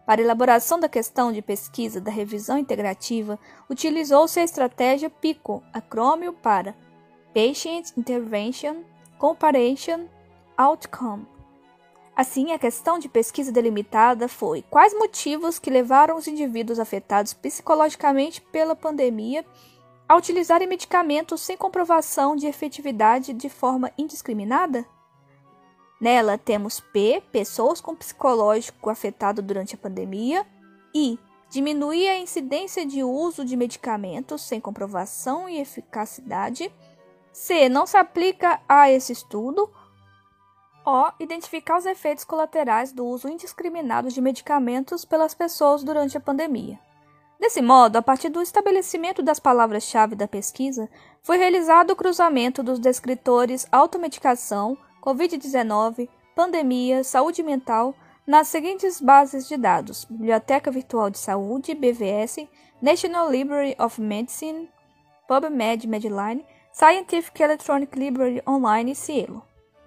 Para 0.04 0.20
a 0.20 0.24
elaboração 0.24 0.78
da 0.78 0.88
questão 0.88 1.32
de 1.32 1.42
pesquisa 1.42 2.00
da 2.00 2.10
revisão 2.10 2.58
integrativa, 2.58 3.38
utilizou-se 3.68 4.38
a 4.38 4.44
estratégia 4.44 5.10
PICO, 5.10 5.62
acrônimo 5.72 6.32
para 6.32 6.76
Patient 7.36 7.92
Intervention 7.98 8.76
Comparison 9.18 10.08
Outcome. 10.56 11.26
Assim, 12.16 12.50
a 12.52 12.58
questão 12.58 12.98
de 12.98 13.10
pesquisa 13.10 13.52
delimitada 13.52 14.26
foi: 14.26 14.64
quais 14.70 14.94
motivos 14.94 15.58
que 15.58 15.68
levaram 15.68 16.16
os 16.16 16.26
indivíduos 16.26 16.78
afetados 16.78 17.34
psicologicamente 17.34 18.40
pela 18.40 18.74
pandemia 18.74 19.44
a 20.08 20.16
utilizarem 20.16 20.66
medicamentos 20.66 21.42
sem 21.42 21.58
comprovação 21.58 22.34
de 22.36 22.46
efetividade 22.46 23.34
de 23.34 23.50
forma 23.50 23.92
indiscriminada? 23.98 24.86
Nela 26.00 26.38
temos 26.38 26.80
P, 26.80 27.22
pessoas 27.30 27.82
com 27.82 27.94
psicológico 27.94 28.88
afetado 28.88 29.42
durante 29.42 29.74
a 29.74 29.78
pandemia, 29.78 30.46
e 30.94 31.18
diminuir 31.50 32.08
a 32.08 32.18
incidência 32.18 32.86
de 32.86 33.04
uso 33.04 33.44
de 33.44 33.58
medicamentos 33.58 34.40
sem 34.40 34.58
comprovação 34.58 35.46
e 35.46 35.60
eficacidade. 35.60 36.72
C, 37.36 37.68
não 37.68 37.86
se 37.86 37.98
aplica 37.98 38.58
a 38.66 38.90
esse 38.90 39.12
estudo 39.12 39.70
o. 40.86 41.12
Identificar 41.20 41.76
os 41.76 41.84
efeitos 41.84 42.24
colaterais 42.24 42.92
do 42.92 43.04
uso 43.04 43.28
indiscriminado 43.28 44.08
de 44.08 44.22
medicamentos 44.22 45.04
pelas 45.04 45.34
pessoas 45.34 45.84
durante 45.84 46.16
a 46.16 46.20
pandemia. 46.20 46.80
Desse 47.38 47.60
modo, 47.60 47.96
a 47.96 48.02
partir 48.02 48.30
do 48.30 48.40
estabelecimento 48.40 49.22
das 49.22 49.38
palavras-chave 49.38 50.16
da 50.16 50.26
pesquisa, 50.26 50.88
foi 51.22 51.36
realizado 51.36 51.90
o 51.90 51.96
cruzamento 51.96 52.62
dos 52.62 52.78
descritores 52.78 53.68
automedicação, 53.70 54.78
Covid-19, 55.02 56.08
pandemia, 56.34 57.04
saúde 57.04 57.42
mental, 57.42 57.94
nas 58.26 58.48
seguintes 58.48 58.98
bases 58.98 59.46
de 59.46 59.58
dados: 59.58 60.06
Biblioteca 60.06 60.70
Virtual 60.70 61.10
de 61.10 61.18
Saúde, 61.18 61.74
BVS, 61.74 62.48
National 62.80 63.30
Library 63.30 63.76
of 63.78 64.00
Medicine, 64.00 64.70
PubMed 65.28 65.86
Medline, 65.86 66.42
Scientific 66.78 67.42
Electronic 67.42 67.98
Library 67.98 68.42
Online 68.46 68.92
e 68.92 68.94
Cielo. 68.94 69.42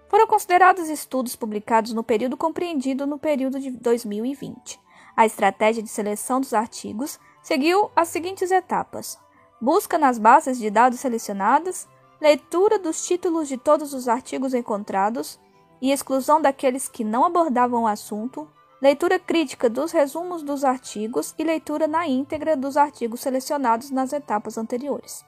Foram 0.08 0.26
considerados 0.26 0.90
estudos 0.90 1.36
publicados 1.36 1.94
no 1.94 2.04
período 2.04 2.36
compreendido 2.36 3.06
no 3.06 3.20
período 3.20 3.60
de 3.60 3.70
2020. 3.70 4.80
A 5.16 5.24
estratégia 5.24 5.84
de 5.84 5.90
seleção 5.90 6.42
dos 6.42 6.52
artigos 6.52 7.20
seguiu 7.44 7.92
as 7.96 8.08
seguintes 8.08 8.50
etapas: 8.50 9.20
busca 9.62 10.00
nas 10.00 10.18
bases 10.18 10.58
de 10.58 10.72
dados 10.72 11.00
selecionadas, 11.00 11.88
leitura 12.20 12.80
dos 12.80 13.06
títulos 13.06 13.48
de 13.48 13.56
todos 13.56 13.94
os 13.94 14.08
artigos 14.08 14.56
encontrados 14.56 15.40
e 15.80 15.92
exclusão 15.92 16.42
daqueles 16.42 16.88
que 16.88 17.04
não 17.04 17.24
abordavam 17.24 17.84
o 17.84 17.88
assunto, 17.88 18.50
leitura 18.82 19.20
crítica 19.20 19.70
dos 19.70 19.92
resumos 19.92 20.42
dos 20.42 20.64
artigos 20.64 21.36
e 21.38 21.44
leitura 21.44 21.88
na 21.88 22.08
íntegra 22.08 22.58
dos 22.58 22.76
artigos 22.76 23.20
selecionados 23.20 23.92
nas 23.92 24.12
etapas 24.12 24.58
anteriores. 24.58 25.24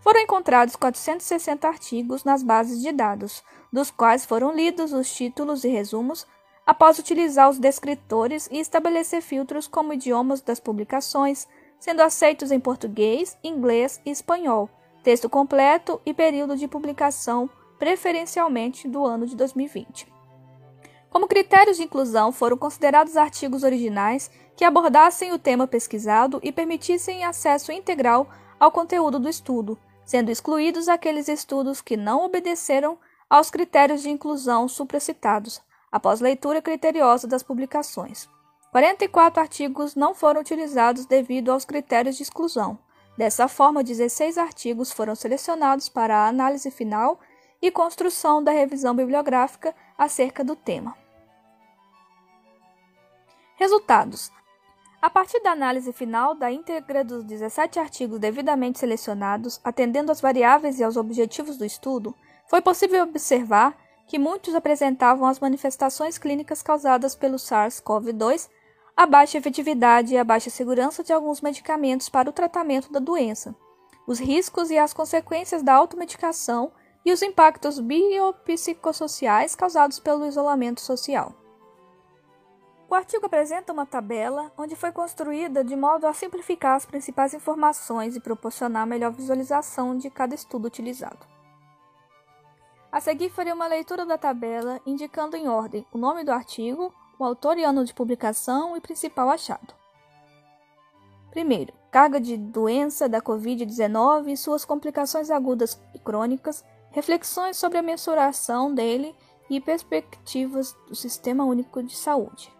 Foram 0.00 0.20
encontrados 0.20 0.76
460 0.76 1.68
artigos 1.68 2.24
nas 2.24 2.42
bases 2.42 2.80
de 2.80 2.90
dados, 2.90 3.42
dos 3.72 3.90
quais 3.90 4.24
foram 4.24 4.52
lidos 4.52 4.92
os 4.92 5.12
títulos 5.12 5.62
e 5.62 5.68
resumos 5.68 6.26
após 6.66 6.98
utilizar 6.98 7.50
os 7.50 7.58
descritores 7.58 8.48
e 8.50 8.58
estabelecer 8.58 9.20
filtros 9.20 9.66
como 9.66 9.92
idiomas 9.92 10.40
das 10.40 10.58
publicações, 10.58 11.46
sendo 11.78 12.00
aceitos 12.00 12.50
em 12.50 12.60
português, 12.60 13.36
inglês 13.42 14.00
e 14.04 14.10
espanhol, 14.10 14.70
texto 15.02 15.28
completo 15.28 16.00
e 16.06 16.14
período 16.14 16.56
de 16.56 16.68
publicação, 16.68 17.48
preferencialmente 17.78 18.88
do 18.88 19.04
ano 19.04 19.26
de 19.26 19.36
2020. 19.36 20.06
Como 21.10 21.26
critérios 21.26 21.76
de 21.76 21.82
inclusão 21.82 22.30
foram 22.30 22.56
considerados 22.56 23.16
artigos 23.16 23.64
originais 23.64 24.30
que 24.54 24.64
abordassem 24.64 25.32
o 25.32 25.38
tema 25.38 25.66
pesquisado 25.66 26.38
e 26.42 26.52
permitissem 26.52 27.24
acesso 27.24 27.72
integral 27.72 28.28
ao 28.60 28.70
conteúdo 28.70 29.18
do 29.18 29.28
estudo, 29.28 29.76
sendo 30.10 30.28
excluídos 30.28 30.88
aqueles 30.88 31.28
estudos 31.28 31.80
que 31.80 31.96
não 31.96 32.24
obedeceram 32.24 32.98
aos 33.28 33.48
critérios 33.48 34.02
de 34.02 34.10
inclusão 34.10 34.66
supracitados, 34.66 35.62
após 35.88 36.20
leitura 36.20 36.60
criteriosa 36.60 37.28
das 37.28 37.44
publicações. 37.44 38.28
44 38.72 39.40
artigos 39.40 39.94
não 39.94 40.12
foram 40.12 40.40
utilizados 40.40 41.06
devido 41.06 41.52
aos 41.52 41.64
critérios 41.64 42.16
de 42.16 42.24
exclusão. 42.24 42.76
Dessa 43.16 43.46
forma, 43.46 43.84
16 43.84 44.36
artigos 44.36 44.90
foram 44.90 45.14
selecionados 45.14 45.88
para 45.88 46.16
a 46.16 46.26
análise 46.26 46.72
final 46.72 47.20
e 47.62 47.70
construção 47.70 48.42
da 48.42 48.50
revisão 48.50 48.96
bibliográfica 48.96 49.72
acerca 49.96 50.42
do 50.42 50.56
tema. 50.56 50.96
Resultados: 53.54 54.32
a 55.00 55.08
partir 55.08 55.40
da 55.40 55.52
análise 55.52 55.92
final 55.92 56.34
da 56.34 56.52
íntegra 56.52 57.02
dos 57.02 57.24
17 57.24 57.78
artigos 57.78 58.18
devidamente 58.18 58.78
selecionados, 58.78 59.58
atendendo 59.64 60.12
às 60.12 60.20
variáveis 60.20 60.78
e 60.78 60.84
aos 60.84 60.96
objetivos 60.96 61.56
do 61.56 61.64
estudo, 61.64 62.14
foi 62.48 62.60
possível 62.60 63.04
observar 63.04 63.76
que 64.06 64.18
muitos 64.18 64.54
apresentavam 64.54 65.26
as 65.26 65.40
manifestações 65.40 66.18
clínicas 66.18 66.62
causadas 66.62 67.14
pelo 67.14 67.36
SARS-CoV-2, 67.36 68.50
a 68.96 69.06
baixa 69.06 69.38
efetividade 69.38 70.12
e 70.12 70.18
a 70.18 70.24
baixa 70.24 70.50
segurança 70.50 71.02
de 71.02 71.12
alguns 71.12 71.40
medicamentos 71.40 72.08
para 72.08 72.28
o 72.28 72.32
tratamento 72.32 72.92
da 72.92 73.00
doença, 73.00 73.54
os 74.06 74.18
riscos 74.18 74.70
e 74.70 74.76
as 74.76 74.92
consequências 74.92 75.62
da 75.62 75.74
automedicação 75.74 76.72
e 77.06 77.12
os 77.12 77.22
impactos 77.22 77.78
biopsicossociais 77.78 79.54
causados 79.54 79.98
pelo 79.98 80.26
isolamento 80.26 80.80
social. 80.82 81.39
O 82.90 82.94
artigo 82.96 83.26
apresenta 83.26 83.72
uma 83.72 83.86
tabela 83.86 84.50
onde 84.58 84.74
foi 84.74 84.90
construída 84.90 85.62
de 85.62 85.76
modo 85.76 86.08
a 86.08 86.12
simplificar 86.12 86.74
as 86.74 86.84
principais 86.84 87.32
informações 87.32 88.16
e 88.16 88.20
proporcionar 88.20 88.84
melhor 88.84 89.12
visualização 89.12 89.96
de 89.96 90.10
cada 90.10 90.34
estudo 90.34 90.66
utilizado. 90.66 91.24
A 92.90 93.00
seguir 93.00 93.30
farei 93.30 93.52
uma 93.52 93.68
leitura 93.68 94.04
da 94.04 94.18
tabela 94.18 94.80
indicando 94.84 95.36
em 95.36 95.48
ordem 95.48 95.86
o 95.92 95.98
nome 95.98 96.24
do 96.24 96.32
artigo, 96.32 96.92
o 97.16 97.22
autor 97.22 97.58
e 97.58 97.62
ano 97.62 97.84
de 97.84 97.94
publicação 97.94 98.76
e 98.76 98.80
principal 98.80 99.30
achado. 99.30 99.72
Primeiro, 101.30 101.72
carga 101.92 102.20
de 102.20 102.36
doença 102.36 103.08
da 103.08 103.22
Covid-19 103.22 104.32
e 104.32 104.36
suas 104.36 104.64
complicações 104.64 105.30
agudas 105.30 105.80
e 105.94 105.98
crônicas, 106.00 106.64
reflexões 106.90 107.56
sobre 107.56 107.78
a 107.78 107.82
mensuração 107.82 108.74
dele 108.74 109.14
e 109.48 109.60
perspectivas 109.60 110.76
do 110.88 110.96
Sistema 110.96 111.44
Único 111.44 111.84
de 111.84 111.94
Saúde. 111.94 112.52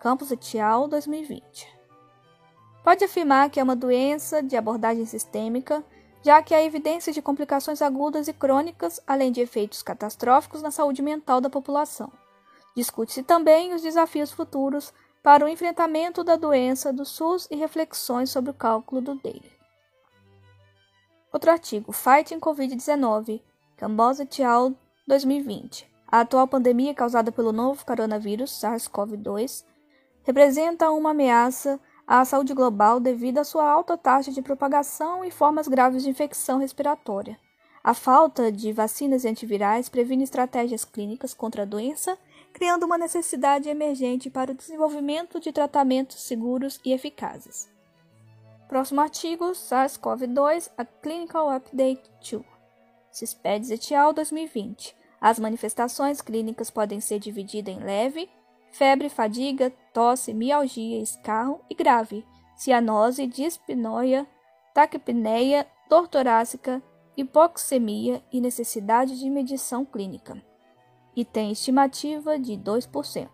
Campos 0.00 0.30
et 0.30 0.58
al. 0.58 0.88
2020. 0.88 1.68
Pode 2.84 3.04
afirmar 3.04 3.50
que 3.50 3.58
é 3.58 3.62
uma 3.62 3.74
doença 3.74 4.42
de 4.42 4.56
abordagem 4.56 5.04
sistêmica, 5.04 5.84
já 6.22 6.42
que 6.42 6.54
há 6.54 6.62
evidências 6.62 7.14
de 7.14 7.22
complicações 7.22 7.82
agudas 7.82 8.28
e 8.28 8.32
crônicas, 8.32 9.00
além 9.06 9.32
de 9.32 9.40
efeitos 9.40 9.82
catastróficos 9.82 10.62
na 10.62 10.70
saúde 10.70 11.02
mental 11.02 11.40
da 11.40 11.50
população. 11.50 12.12
Discute-se 12.76 13.22
também 13.22 13.74
os 13.74 13.82
desafios 13.82 14.30
futuros 14.30 14.92
para 15.22 15.44
o 15.44 15.48
enfrentamento 15.48 16.22
da 16.22 16.36
doença 16.36 16.92
do 16.92 17.04
SUS 17.04 17.48
e 17.50 17.56
reflexões 17.56 18.30
sobre 18.30 18.50
o 18.50 18.54
cálculo 18.54 19.00
do 19.00 19.14
DAILY. 19.16 19.50
Outro 21.32 21.50
artigo, 21.50 21.90
Fighting 21.90 22.38
Covid-19, 22.38 23.42
Cambosa 23.76 24.22
et 24.22 24.42
al. 24.42 24.72
2020. 25.06 25.88
A 26.06 26.20
atual 26.20 26.46
pandemia 26.46 26.94
causada 26.94 27.30
pelo 27.30 27.52
novo 27.52 27.84
coronavírus 27.84 28.52
SARS-CoV-2 28.60 29.64
representa 30.26 30.90
uma 30.90 31.10
ameaça 31.10 31.78
à 32.04 32.24
saúde 32.24 32.52
global 32.52 32.98
devido 32.98 33.38
à 33.38 33.44
sua 33.44 33.70
alta 33.70 33.96
taxa 33.96 34.32
de 34.32 34.42
propagação 34.42 35.24
e 35.24 35.30
formas 35.30 35.68
graves 35.68 36.02
de 36.02 36.10
infecção 36.10 36.58
respiratória. 36.58 37.38
A 37.82 37.94
falta 37.94 38.50
de 38.50 38.72
vacinas 38.72 39.22
e 39.22 39.28
antivirais 39.28 39.88
previne 39.88 40.24
estratégias 40.24 40.84
clínicas 40.84 41.32
contra 41.32 41.62
a 41.62 41.64
doença, 41.64 42.18
criando 42.52 42.84
uma 42.84 42.98
necessidade 42.98 43.68
emergente 43.68 44.28
para 44.28 44.50
o 44.50 44.54
desenvolvimento 44.54 45.38
de 45.38 45.52
tratamentos 45.52 46.20
seguros 46.22 46.80
e 46.84 46.92
eficazes. 46.92 47.68
Próximo 48.68 49.00
artigo, 49.00 49.52
SARS-CoV-2, 49.52 50.72
a 50.76 50.84
Clinical 50.84 51.48
Update 51.54 52.02
2. 52.28 52.42
CISPEDS 53.12 53.70
et 53.70 53.94
al. 53.94 54.12
2020. 54.12 54.96
As 55.20 55.38
manifestações 55.38 56.20
clínicas 56.20 56.68
podem 56.68 57.00
ser 57.00 57.20
divididas 57.20 57.72
em 57.72 57.78
leve, 57.78 58.28
febre, 58.72 59.08
fadiga, 59.08 59.72
tosse, 59.96 60.34
mialgia, 60.34 61.00
escarro 61.00 61.62
e 61.70 61.74
grave, 61.74 62.22
cianose, 62.54 63.26
dispnoia, 63.26 64.26
taquipneia, 64.74 65.66
dor 65.88 66.06
torácica, 66.06 66.82
hipoxemia 67.16 68.22
e 68.30 68.38
necessidade 68.38 69.18
de 69.18 69.30
medição 69.30 69.86
clínica. 69.86 70.36
E 71.16 71.24
tem 71.24 71.50
estimativa 71.50 72.38
de 72.38 72.58
2%. 72.58 73.30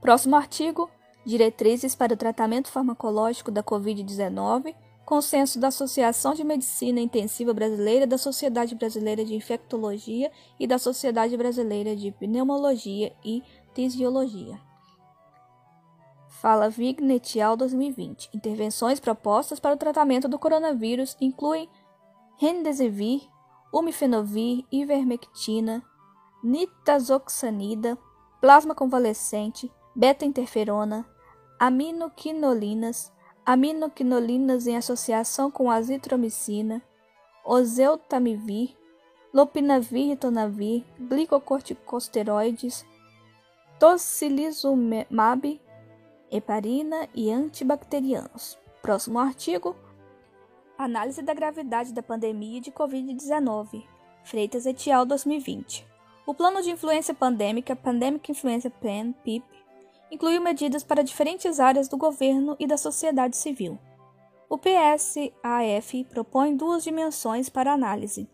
Próximo 0.00 0.36
artigo: 0.36 0.88
Diretrizes 1.26 1.94
para 1.94 2.14
o 2.14 2.16
tratamento 2.16 2.70
farmacológico 2.70 3.50
da 3.50 3.62
Covid-19 3.62 4.74
Consenso 5.04 5.58
da 5.58 5.68
Associação 5.68 6.32
de 6.32 6.44
Medicina 6.44 7.00
Intensiva 7.00 7.52
Brasileira, 7.52 8.06
da 8.06 8.16
Sociedade 8.16 8.74
Brasileira 8.74 9.22
de 9.22 9.34
Infectologia 9.34 10.30
e 10.58 10.66
da 10.66 10.78
Sociedade 10.78 11.36
Brasileira 11.36 11.94
de 11.94 12.12
Pneumologia 12.12 13.12
e 13.22 13.42
Tisiologia. 13.74 14.71
Fala 16.42 16.68
Vignet 16.68 17.40
al 17.40 17.56
2020. 17.56 18.30
Intervenções 18.34 18.98
propostas 18.98 19.60
para 19.60 19.76
o 19.76 19.78
tratamento 19.78 20.26
do 20.26 20.40
coronavírus 20.40 21.16
incluem 21.20 21.70
Remdesivir, 22.36 23.22
Umifenovir, 23.72 24.64
Ivermectina, 24.72 25.84
Nitazoxanida, 26.42 27.96
plasma 28.40 28.74
convalescente, 28.74 29.70
beta-interferona, 29.94 31.06
aminoquinolinas, 31.60 33.12
aminoquinolinas 33.46 34.66
em 34.66 34.76
associação 34.76 35.48
com 35.48 35.70
azitromicina, 35.70 36.82
oseltamivir, 37.44 38.76
lopinavir, 39.32 40.08
ritonavir, 40.08 40.84
glicocorticosteroides, 40.98 42.84
tocilizumab, 43.78 45.60
heparina 46.32 47.08
e 47.14 47.30
antibacterianos. 47.30 48.58
Próximo 48.80 49.18
artigo: 49.18 49.76
Análise 50.78 51.22
da 51.22 51.34
gravidade 51.34 51.92
da 51.92 52.02
pandemia 52.02 52.60
de 52.60 52.72
Covid-19. 52.72 53.84
Freitas 54.24 54.66
et 54.66 54.90
al. 54.90 55.04
2020. 55.04 55.86
O 56.26 56.34
Plano 56.34 56.62
de 56.62 56.70
Influência 56.70 57.12
Pandêmica 57.12 57.76
Pandemic 57.76 58.30
Influenza 58.30 58.70
Plan, 58.70 59.12
PIP, 59.24 59.44
incluiu 60.10 60.40
medidas 60.40 60.82
para 60.82 61.02
diferentes 61.02 61.60
áreas 61.60 61.88
do 61.88 61.96
governo 61.96 62.56
e 62.58 62.66
da 62.66 62.76
sociedade 62.76 63.36
civil. 63.36 63.78
O 64.48 64.58
PSAF 64.58 66.04
propõe 66.04 66.56
duas 66.56 66.84
dimensões 66.84 67.48
para 67.48 67.72
análise. 67.72 68.28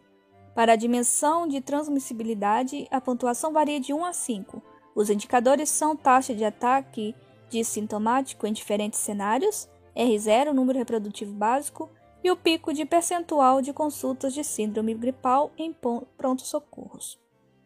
Para 0.54 0.72
a 0.72 0.76
dimensão 0.76 1.46
de 1.46 1.60
transmissibilidade, 1.60 2.86
a 2.90 3.00
pontuação 3.00 3.52
varia 3.52 3.78
de 3.78 3.94
1 3.94 4.04
a 4.04 4.12
5, 4.12 4.62
os 4.98 5.10
indicadores 5.10 5.70
são 5.70 5.94
taxa 5.94 6.34
de 6.34 6.44
ataque 6.44 7.14
de 7.48 7.64
sintomático 7.64 8.46
em 8.46 8.52
diferentes 8.52 9.00
cenários, 9.00 9.68
R0, 9.96 10.52
número 10.52 10.78
reprodutivo 10.78 11.32
básico, 11.32 11.90
e 12.22 12.30
o 12.30 12.36
pico 12.36 12.72
de 12.72 12.84
percentual 12.84 13.62
de 13.62 13.72
consultas 13.72 14.34
de 14.34 14.42
síndrome 14.42 14.94
gripal 14.94 15.52
em 15.56 15.74
pronto-socorros. 16.16 17.18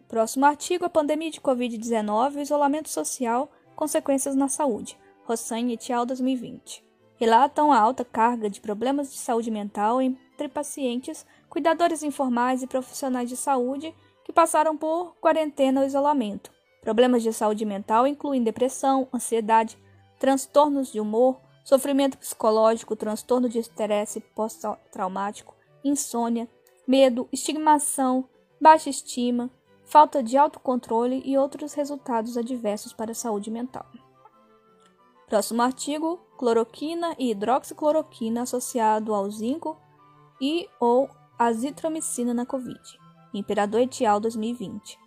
Próximo 0.08 0.44
artigo: 0.44 0.84
a 0.84 0.90
pandemia 0.90 1.30
de 1.30 1.40
Covid-19 1.40 2.34
e 2.34 2.38
o 2.38 2.42
isolamento 2.42 2.88
social, 2.88 3.50
consequências 3.74 4.34
na 4.34 4.48
saúde. 4.48 4.98
Rossan 5.24 5.70
et 5.70 5.90
al. 5.92 6.04
2020. 6.04 6.84
Relatam 7.16 7.72
a 7.72 7.78
alta 7.78 8.04
carga 8.04 8.50
de 8.50 8.60
problemas 8.60 9.10
de 9.10 9.18
saúde 9.18 9.50
mental 9.50 10.02
entre 10.02 10.48
pacientes, 10.48 11.24
cuidadores 11.48 12.02
informais 12.02 12.62
e 12.62 12.66
profissionais 12.66 13.28
de 13.28 13.36
saúde 13.36 13.94
que 14.24 14.32
passaram 14.32 14.76
por 14.76 15.14
quarentena 15.20 15.80
ou 15.80 15.86
isolamento 15.86 16.50
Problemas 16.82 17.22
de 17.22 17.32
saúde 17.32 17.64
mental 17.64 18.08
incluem 18.08 18.42
depressão, 18.42 19.06
ansiedade, 19.14 19.78
transtornos 20.18 20.90
de 20.90 20.98
humor, 20.98 21.40
sofrimento 21.64 22.18
psicológico, 22.18 22.96
transtorno 22.96 23.48
de 23.48 23.60
estresse 23.60 24.20
pós-traumático, 24.34 25.54
insônia, 25.84 26.48
medo, 26.84 27.28
estigmação, 27.30 28.28
baixa 28.60 28.90
estima, 28.90 29.48
falta 29.84 30.24
de 30.24 30.36
autocontrole 30.36 31.22
e 31.24 31.38
outros 31.38 31.72
resultados 31.72 32.36
adversos 32.36 32.92
para 32.92 33.12
a 33.12 33.14
saúde 33.14 33.48
mental. 33.48 33.86
Próximo 35.28 35.62
artigo: 35.62 36.18
cloroquina 36.36 37.14
e 37.16 37.30
hidroxicloroquina 37.30 38.42
associado 38.42 39.14
ao 39.14 39.30
zinco 39.30 39.78
e 40.40 40.68
ou 40.80 41.08
azitromicina 41.38 42.34
na 42.34 42.44
COVID. 42.44 42.80
Imperador 43.32 43.82
et 43.82 44.04
al. 44.04 44.18
2020 44.18 45.01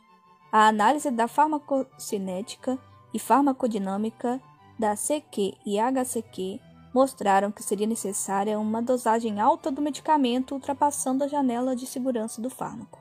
a 0.57 0.69
análise 0.69 1.11
da 1.11 1.27
farmacocinética 1.27 2.79
e 3.13 3.19
farmacodinâmica 3.19 4.39
da 4.79 4.95
CQ 4.95 5.53
e 5.65 5.77
HCQ 5.77 6.61
mostraram 6.93 7.51
que 7.51 7.61
seria 7.61 7.85
necessária 7.85 8.57
uma 8.57 8.81
dosagem 8.81 9.41
alta 9.41 9.69
do 9.69 9.81
medicamento 9.81 10.53
ultrapassando 10.53 11.25
a 11.25 11.27
janela 11.27 11.75
de 11.75 11.85
segurança 11.85 12.41
do 12.41 12.49
fármaco. 12.49 12.97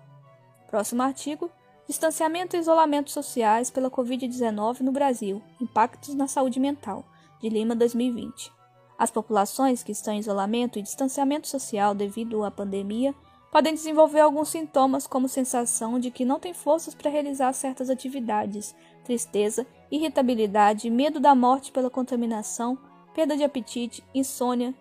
Próximo 0.68 1.04
artigo: 1.04 1.48
Distanciamento 1.86 2.56
e 2.56 2.58
isolamento 2.58 3.12
sociais 3.12 3.70
pela 3.70 3.88
Covid-19 3.88 4.80
no 4.80 4.90
Brasil: 4.90 5.40
Impactos 5.60 6.12
na 6.16 6.26
saúde 6.26 6.58
mental, 6.58 7.04
de 7.40 7.48
Lima 7.48 7.76
2020. 7.76 8.50
As 8.98 9.12
populações 9.12 9.84
que 9.84 9.92
estão 9.92 10.12
em 10.12 10.18
isolamento 10.18 10.76
e 10.76 10.82
distanciamento 10.82 11.46
social 11.46 11.94
devido 11.94 12.42
à 12.42 12.50
pandemia 12.50 13.14
podem 13.54 13.72
desenvolver 13.72 14.18
alguns 14.18 14.48
sintomas, 14.48 15.06
como 15.06 15.28
sensação 15.28 16.00
de 16.00 16.10
que 16.10 16.24
não 16.24 16.40
têm 16.40 16.52
forças 16.52 16.92
para 16.92 17.08
realizar 17.08 17.52
certas 17.52 17.88
atividades, 17.88 18.74
tristeza, 19.04 19.64
irritabilidade, 19.92 20.90
medo 20.90 21.20
da 21.20 21.36
morte 21.36 21.70
pela 21.70 21.88
contaminação, 21.88 22.76
perda 23.14 23.36
de 23.36 23.44
apetite, 23.44 24.02
insônia, 24.12 24.74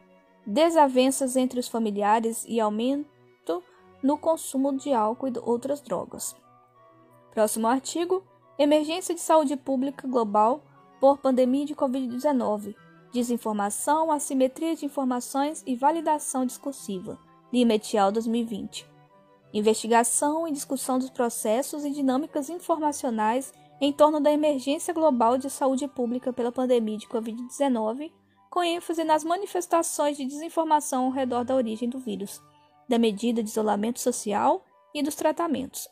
desavenças 0.44 1.36
entre 1.36 1.60
os 1.60 1.68
familiares 1.68 2.46
e 2.48 2.60
aumento 2.60 3.62
no 4.02 4.18
consumo 4.18 4.76
de 4.76 4.92
álcool 4.92 5.28
e 5.28 5.34
outras 5.44 5.80
drogas. 5.80 6.36
Próximo 7.32 7.68
artigo: 7.68 8.24
Emergência 8.58 9.14
de 9.14 9.22
saúde 9.22 9.56
pública 9.56 10.08
global 10.08 10.64
por 11.00 11.20
pandemia 11.20 11.68
de 11.68 11.76
Covid-19. 11.76 12.76
Desinformação, 13.12 14.12
assimetria 14.12 14.76
de 14.76 14.88
informações 14.88 15.62
e 15.68 15.76
validação 15.76 16.44
discursiva. 16.44 17.20
Lima 17.54 17.76
et 17.76 17.96
al. 17.96 18.12
2020. 18.12 18.84
Investigação 19.54 20.48
e 20.48 20.52
discussão 20.52 20.98
dos 20.98 21.12
processos 21.12 21.86
e 21.86 21.92
dinâmicas 21.92 22.50
informacionais 22.50 23.54
em 23.80 23.94
torno 23.94 24.20
da 24.20 24.32
emergência 24.32 24.92
global 24.92 25.38
de 25.38 25.52
saúde 25.52 25.88
pública 25.88 26.34
pela 26.34 26.52
pandemia 26.52 26.98
de 26.98 27.08
Covid-19 27.08 28.12
com 28.50 28.64
ênfase 28.64 29.04
nas 29.04 29.24
manifestações 29.24 30.18
de 30.18 30.26
desinformação 30.26 31.06
ao 31.06 31.12
redor 31.12 31.44
da 31.44 31.56
origem 31.56 31.88
do 31.88 32.00
vírus, 32.00 32.42
da 32.90 32.98
medida 32.98 33.44
de 33.44 33.50
isolamento 33.50 34.00
social 34.00 34.66
e 34.92 35.04
dos 35.04 35.14
tratamentos. 35.14 35.88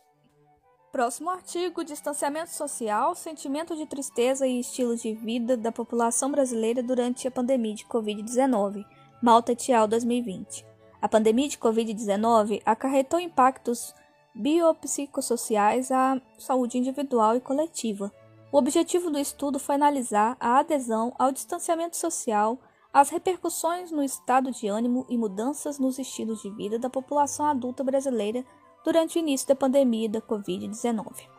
Próximo 0.92 1.30
artigo: 1.30 1.84
Distanciamento 1.84 2.50
social, 2.50 3.14
sentimento 3.14 3.76
de 3.76 3.86
tristeza 3.86 4.48
e 4.48 4.60
estilo 4.60 4.96
de 4.96 5.14
vida 5.14 5.56
da 5.56 5.72
população 5.72 6.32
brasileira 6.32 6.82
durante 6.82 7.28
a 7.28 7.32
pandemia 7.32 7.76
de 7.76 7.86
Covid-19. 7.86 8.84
Malta 9.22 9.52
et 9.52 9.72
al. 9.72 9.88
2020. 9.88 10.71
A 11.02 11.10
pandemia 11.10 11.48
de 11.48 11.58
Covid-19 11.58 12.62
acarretou 12.66 13.20
impactos 13.20 13.94
biopsicossociais 14.36 15.92
à 15.92 16.22
saúde 16.38 16.78
individual 16.78 17.36
e 17.36 17.42
coletiva, 17.42 18.12
o 18.52 18.58
objetivo 18.58 19.10
do 19.10 19.18
estudo 19.18 19.58
foi 19.58 19.76
analisar 19.76 20.36
a 20.38 20.60
adesão 20.60 21.16
ao 21.18 21.32
distanciamento 21.32 21.96
social, 21.96 22.60
as 22.94 23.10
repercussões 23.10 23.92
no 23.92 24.04
estado 24.04 24.52
de 24.52 24.68
ânimo 24.68 25.06
e 25.08 25.18
mudanças 25.18 25.80
nos 25.80 25.98
estilos 25.98 26.42
de 26.42 26.50
vida 26.50 26.78
da 26.78 26.90
população 26.90 27.46
adulta 27.46 27.82
brasileira 27.82 28.46
durante 28.84 29.18
o 29.18 29.20
início 29.20 29.48
da 29.48 29.56
pandemia 29.56 30.10
da 30.10 30.20
Covid-19. 30.20 31.30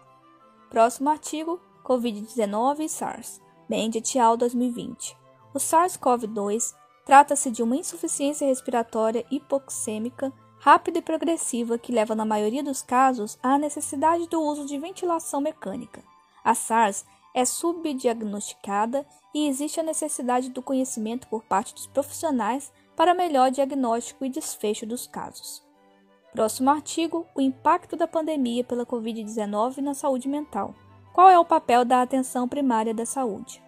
Próximo 0.70 1.10
artigo: 1.10 1.60
Covid-19 1.84 2.80
e 2.80 2.88
SARS, 2.88 3.42
Bend 3.68 3.98
et 3.98 4.18
al. 4.18 4.38
2020. 4.38 5.14
O 5.52 5.58
SARS-CoV-2 5.58 6.74
trata-se 7.04 7.50
de 7.50 7.62
uma 7.62 7.76
insuficiência 7.76 8.46
respiratória 8.46 9.24
hipoxêmica 9.30 10.32
rápida 10.62 11.00
e 11.00 11.02
progressiva 11.02 11.76
que 11.76 11.90
leva, 11.90 12.14
na 12.14 12.24
maioria 12.24 12.62
dos 12.62 12.82
casos, 12.82 13.36
à 13.42 13.58
necessidade 13.58 14.28
do 14.28 14.40
uso 14.40 14.64
de 14.64 14.78
ventilação 14.78 15.40
mecânica. 15.40 16.04
A 16.44 16.54
SARS 16.54 17.04
é 17.34 17.44
subdiagnosticada 17.44 19.04
e 19.34 19.48
existe 19.48 19.80
a 19.80 19.82
necessidade 19.82 20.50
do 20.50 20.62
conhecimento 20.62 21.26
por 21.26 21.42
parte 21.42 21.74
dos 21.74 21.88
profissionais 21.88 22.72
para 22.94 23.12
melhor 23.12 23.50
diagnóstico 23.50 24.24
e 24.24 24.28
desfecho 24.28 24.86
dos 24.86 25.04
casos. 25.04 25.64
Próximo 26.32 26.70
artigo: 26.70 27.26
o 27.34 27.40
impacto 27.40 27.96
da 27.96 28.06
pandemia 28.06 28.62
pela 28.62 28.86
Covid-19 28.86 29.78
na 29.78 29.94
saúde 29.94 30.28
mental. 30.28 30.76
Qual 31.12 31.28
é 31.28 31.38
o 31.38 31.44
papel 31.44 31.84
da 31.84 32.02
atenção 32.02 32.48
primária 32.48 32.94
da 32.94 33.04
saúde? 33.04 33.60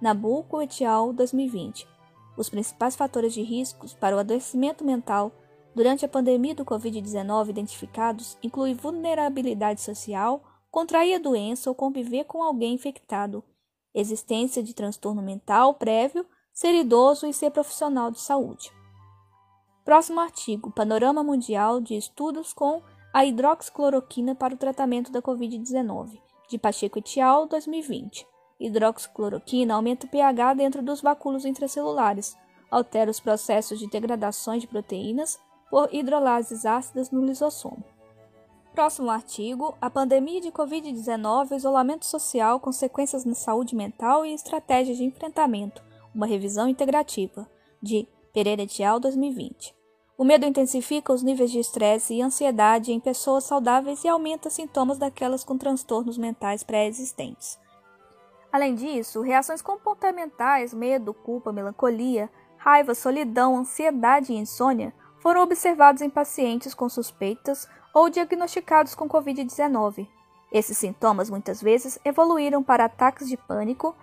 Nabucco 0.00 0.62
et 0.62 0.84
al. 0.84 1.12
2020. 1.12 1.97
Os 2.38 2.48
principais 2.48 2.94
fatores 2.94 3.34
de 3.34 3.42
riscos 3.42 3.94
para 3.94 4.14
o 4.14 4.18
adoecimento 4.20 4.84
mental 4.84 5.32
durante 5.74 6.04
a 6.04 6.08
pandemia 6.08 6.54
do 6.54 6.64
Covid-19 6.64 7.48
identificados 7.48 8.38
incluem 8.40 8.74
vulnerabilidade 8.74 9.80
social, 9.80 10.40
contrair 10.70 11.16
a 11.16 11.18
doença 11.18 11.68
ou 11.68 11.74
conviver 11.74 12.24
com 12.24 12.40
alguém 12.40 12.74
infectado, 12.74 13.42
existência 13.92 14.62
de 14.62 14.72
transtorno 14.72 15.20
mental 15.20 15.74
prévio, 15.74 16.24
ser 16.52 16.74
idoso 16.74 17.26
e 17.26 17.34
ser 17.34 17.50
profissional 17.50 18.08
de 18.12 18.20
saúde. 18.20 18.70
Próximo 19.84 20.20
artigo: 20.20 20.70
Panorama 20.70 21.24
Mundial 21.24 21.80
de 21.80 21.96
Estudos 21.96 22.52
com 22.52 22.80
a 23.12 23.24
hidroxicloroquina 23.24 24.36
para 24.36 24.54
o 24.54 24.58
tratamento 24.58 25.10
da 25.10 25.20
Covid-19, 25.20 26.20
de 26.48 26.56
Pacheco 26.56 27.00
et 27.00 27.20
al. 27.20 27.48
2020. 27.48 28.37
Hidroxicloroquina 28.60 29.74
aumenta 29.74 30.06
o 30.06 30.08
pH 30.08 30.54
dentro 30.54 30.82
dos 30.82 31.00
báculos 31.00 31.44
intracelulares, 31.44 32.36
altera 32.70 33.10
os 33.10 33.20
processos 33.20 33.78
de 33.78 33.88
degradação 33.88 34.56
de 34.56 34.66
proteínas 34.66 35.38
por 35.70 35.88
hidrolases 35.92 36.66
ácidas 36.66 37.10
no 37.10 37.24
lisossomo. 37.24 37.84
Próximo 38.72 39.10
artigo: 39.10 39.76
A 39.80 39.90
pandemia 39.90 40.40
de 40.40 40.50
Covid-19, 40.50 41.56
isolamento 41.56 42.06
social, 42.06 42.60
consequências 42.60 43.24
na 43.24 43.34
saúde 43.34 43.74
mental 43.74 44.24
e 44.24 44.32
estratégias 44.32 44.96
de 44.96 45.04
enfrentamento. 45.04 45.82
Uma 46.14 46.26
revisão 46.26 46.68
integrativa, 46.68 47.48
de 47.82 48.08
Pereira 48.32 48.62
et 48.62 48.82
al. 48.82 49.00
2020. 49.00 49.74
O 50.16 50.24
medo 50.24 50.46
intensifica 50.46 51.12
os 51.12 51.22
níveis 51.22 51.50
de 51.50 51.60
estresse 51.60 52.14
e 52.14 52.22
ansiedade 52.22 52.92
em 52.92 52.98
pessoas 52.98 53.44
saudáveis 53.44 54.02
e 54.04 54.08
aumenta 54.08 54.50
sintomas 54.50 54.98
daquelas 54.98 55.44
com 55.44 55.56
transtornos 55.56 56.18
mentais 56.18 56.64
pré-existentes. 56.64 57.58
Além 58.52 58.74
disso, 58.74 59.20
reações 59.20 59.60
comportamentais, 59.60 60.72
medo, 60.72 61.12
culpa, 61.12 61.52
melancolia, 61.52 62.30
raiva, 62.56 62.94
solidão, 62.94 63.56
ansiedade 63.56 64.32
e 64.32 64.36
insônia 64.36 64.92
foram 65.20 65.42
observados 65.42 66.00
em 66.00 66.08
pacientes 66.08 66.74
com 66.74 66.88
suspeitas 66.88 67.68
ou 67.94 68.08
diagnosticados 68.08 68.94
com 68.94 69.08
Covid-19. 69.08 70.08
Esses 70.50 70.78
sintomas 70.78 71.28
muitas 71.28 71.60
vezes 71.60 71.98
evoluíram 72.04 72.62
para 72.62 72.86
ataques 72.86 73.28
de 73.28 73.36
pânico, 73.36 73.94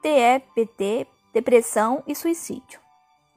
TEPT, 0.00 1.08
depressão 1.32 2.02
e 2.06 2.14
suicídio. 2.14 2.80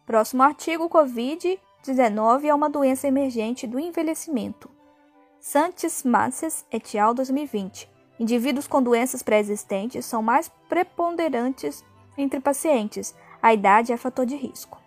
Próximo 0.05 0.43
artigo: 0.43 0.89
Covid-19 0.89 2.45
é 2.45 2.53
uma 2.53 2.69
doença 2.69 3.07
emergente 3.07 3.65
do 3.65 3.79
envelhecimento. 3.79 4.69
Santos 5.39 6.03
Masses 6.03 6.65
et 6.71 6.97
al. 6.97 7.15
2020. 7.15 7.90
Indivíduos 8.21 8.67
com 8.67 8.83
doenças 8.83 9.23
pré-existentes 9.23 10.05
são 10.05 10.21
mais 10.21 10.47
preponderantes 10.69 11.83
entre 12.15 12.39
pacientes. 12.39 13.15
A 13.41 13.51
idade 13.51 13.91
é 13.91 13.97
fator 13.97 14.27
de 14.27 14.35
risco. 14.35 14.79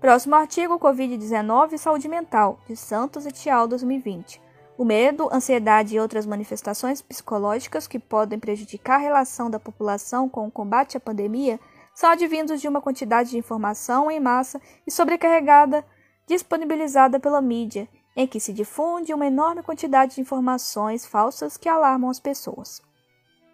Próximo 0.00 0.34
artigo: 0.34 0.78
Covid-19 0.78 1.74
e 1.74 1.78
saúde 1.78 2.08
mental, 2.08 2.58
de 2.66 2.74
Santos 2.74 3.26
et 3.26 3.50
al. 3.50 3.68
2020. 3.68 4.40
O 4.78 4.84
medo, 4.86 5.28
ansiedade 5.30 5.94
e 5.94 6.00
outras 6.00 6.24
manifestações 6.24 7.02
psicológicas 7.02 7.86
que 7.86 7.98
podem 7.98 8.38
prejudicar 8.38 8.94
a 8.94 9.02
relação 9.02 9.50
da 9.50 9.60
população 9.60 10.26
com 10.26 10.46
o 10.46 10.50
combate 10.50 10.96
à 10.96 11.00
pandemia 11.00 11.60
são 11.94 12.08
advindos 12.08 12.62
de 12.62 12.68
uma 12.68 12.80
quantidade 12.80 13.28
de 13.28 13.36
informação 13.36 14.10
em 14.10 14.20
massa 14.20 14.58
e 14.86 14.90
sobrecarregada 14.90 15.84
disponibilizada 16.26 17.20
pela 17.20 17.42
mídia, 17.42 17.86
em 18.18 18.26
que 18.26 18.40
se 18.40 18.52
difunde 18.52 19.14
uma 19.14 19.28
enorme 19.28 19.62
quantidade 19.62 20.16
de 20.16 20.20
informações 20.20 21.06
falsas 21.06 21.56
que 21.56 21.68
alarmam 21.68 22.10
as 22.10 22.18
pessoas. 22.18 22.82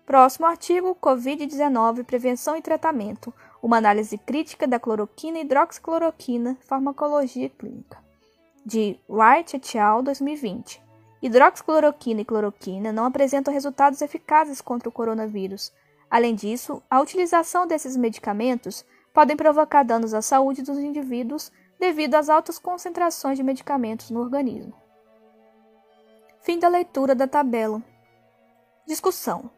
Próximo 0.06 0.46
artigo: 0.46 0.96
Covid-19, 1.02 2.02
prevenção 2.02 2.56
e 2.56 2.62
tratamento 2.62 3.32
uma 3.62 3.76
análise 3.76 4.16
crítica 4.16 4.66
da 4.66 4.80
cloroquina 4.80 5.38
e 5.38 5.42
hidroxicloroquina, 5.42 6.56
farmacologia 6.62 7.50
clínica, 7.50 7.98
de 8.64 8.98
Wright 9.06 9.54
et 9.54 9.76
al. 9.76 10.02
2020. 10.02 10.82
Hidroxicloroquina 11.22 12.22
e 12.22 12.24
cloroquina 12.24 12.90
não 12.90 13.04
apresentam 13.04 13.52
resultados 13.52 14.00
eficazes 14.00 14.62
contra 14.62 14.88
o 14.88 14.92
coronavírus. 14.92 15.72
Além 16.10 16.34
disso, 16.34 16.82
a 16.90 17.00
utilização 17.00 17.66
desses 17.66 17.96
medicamentos 17.96 18.84
podem 19.12 19.36
provocar 19.36 19.82
danos 19.82 20.14
à 20.14 20.22
saúde 20.22 20.62
dos 20.62 20.78
indivíduos 20.78 21.52
devido 21.84 22.14
às 22.14 22.30
altas 22.30 22.58
concentrações 22.58 23.36
de 23.36 23.42
medicamentos 23.42 24.10
no 24.10 24.20
organismo. 24.20 24.72
Fim 26.40 26.58
da 26.58 26.66
leitura 26.66 27.14
da 27.14 27.28
tabela. 27.28 27.82
Discussão: 28.86 29.50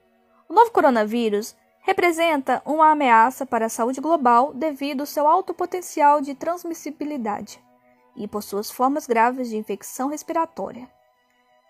O 0.48 0.52
novo 0.52 0.72
coronavírus 0.72 1.56
representa 1.80 2.60
uma 2.64 2.90
ameaça 2.90 3.46
para 3.46 3.66
a 3.66 3.68
saúde 3.68 4.00
global 4.00 4.52
devido 4.52 5.02
ao 5.02 5.06
seu 5.06 5.28
alto 5.28 5.54
potencial 5.54 6.20
de 6.20 6.34
transmissibilidade 6.34 7.62
e 8.16 8.26
por 8.26 8.42
suas 8.42 8.72
formas 8.72 9.06
graves 9.06 9.48
de 9.48 9.56
infecção 9.56 10.08
respiratória. 10.08 10.90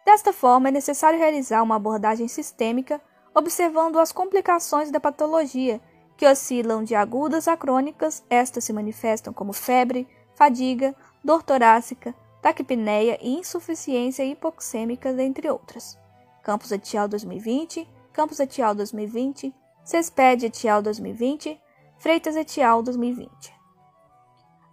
Desta 0.07 0.33
forma, 0.33 0.69
é 0.69 0.71
necessário 0.71 1.19
realizar 1.19 1.62
uma 1.62 1.77
abordagem 1.77 2.29
sistêmica 2.29 2.99
observando 3.35 3.99
as 3.99 4.11
complicações 4.11 4.90
da 4.90 4.99
patologia, 4.99 5.83
que 6.16 6.27
oscilam 6.27 6.83
de 6.83 6.95
agudas 6.95 7.47
a 7.47 7.55
crônicas, 7.55 8.25
estas 8.31 8.64
se 8.64 8.73
manifestam 8.73 9.35
como 9.35 9.53
febre, 9.53 10.09
fadiga, 10.37 10.94
dor 11.25 11.42
torácica, 11.42 12.14
taquipneia 12.40 13.18
e 13.20 13.31
insuficiência 13.31 14.22
hipoxêmica, 14.22 15.11
entre 15.20 15.51
outras. 15.51 15.99
Campos 16.44 16.70
et 16.70 16.96
al. 16.96 17.09
2020, 17.09 17.88
Campos 18.12 18.38
et 18.38 18.62
al. 18.62 18.75
2020, 18.75 19.53
Cesped 19.85 20.44
et 20.44 20.68
al. 20.68 20.83
2020, 20.83 21.59
Freitas 21.99 22.37
et 22.37 22.62
al. 22.62 22.83
2020. 22.83 23.57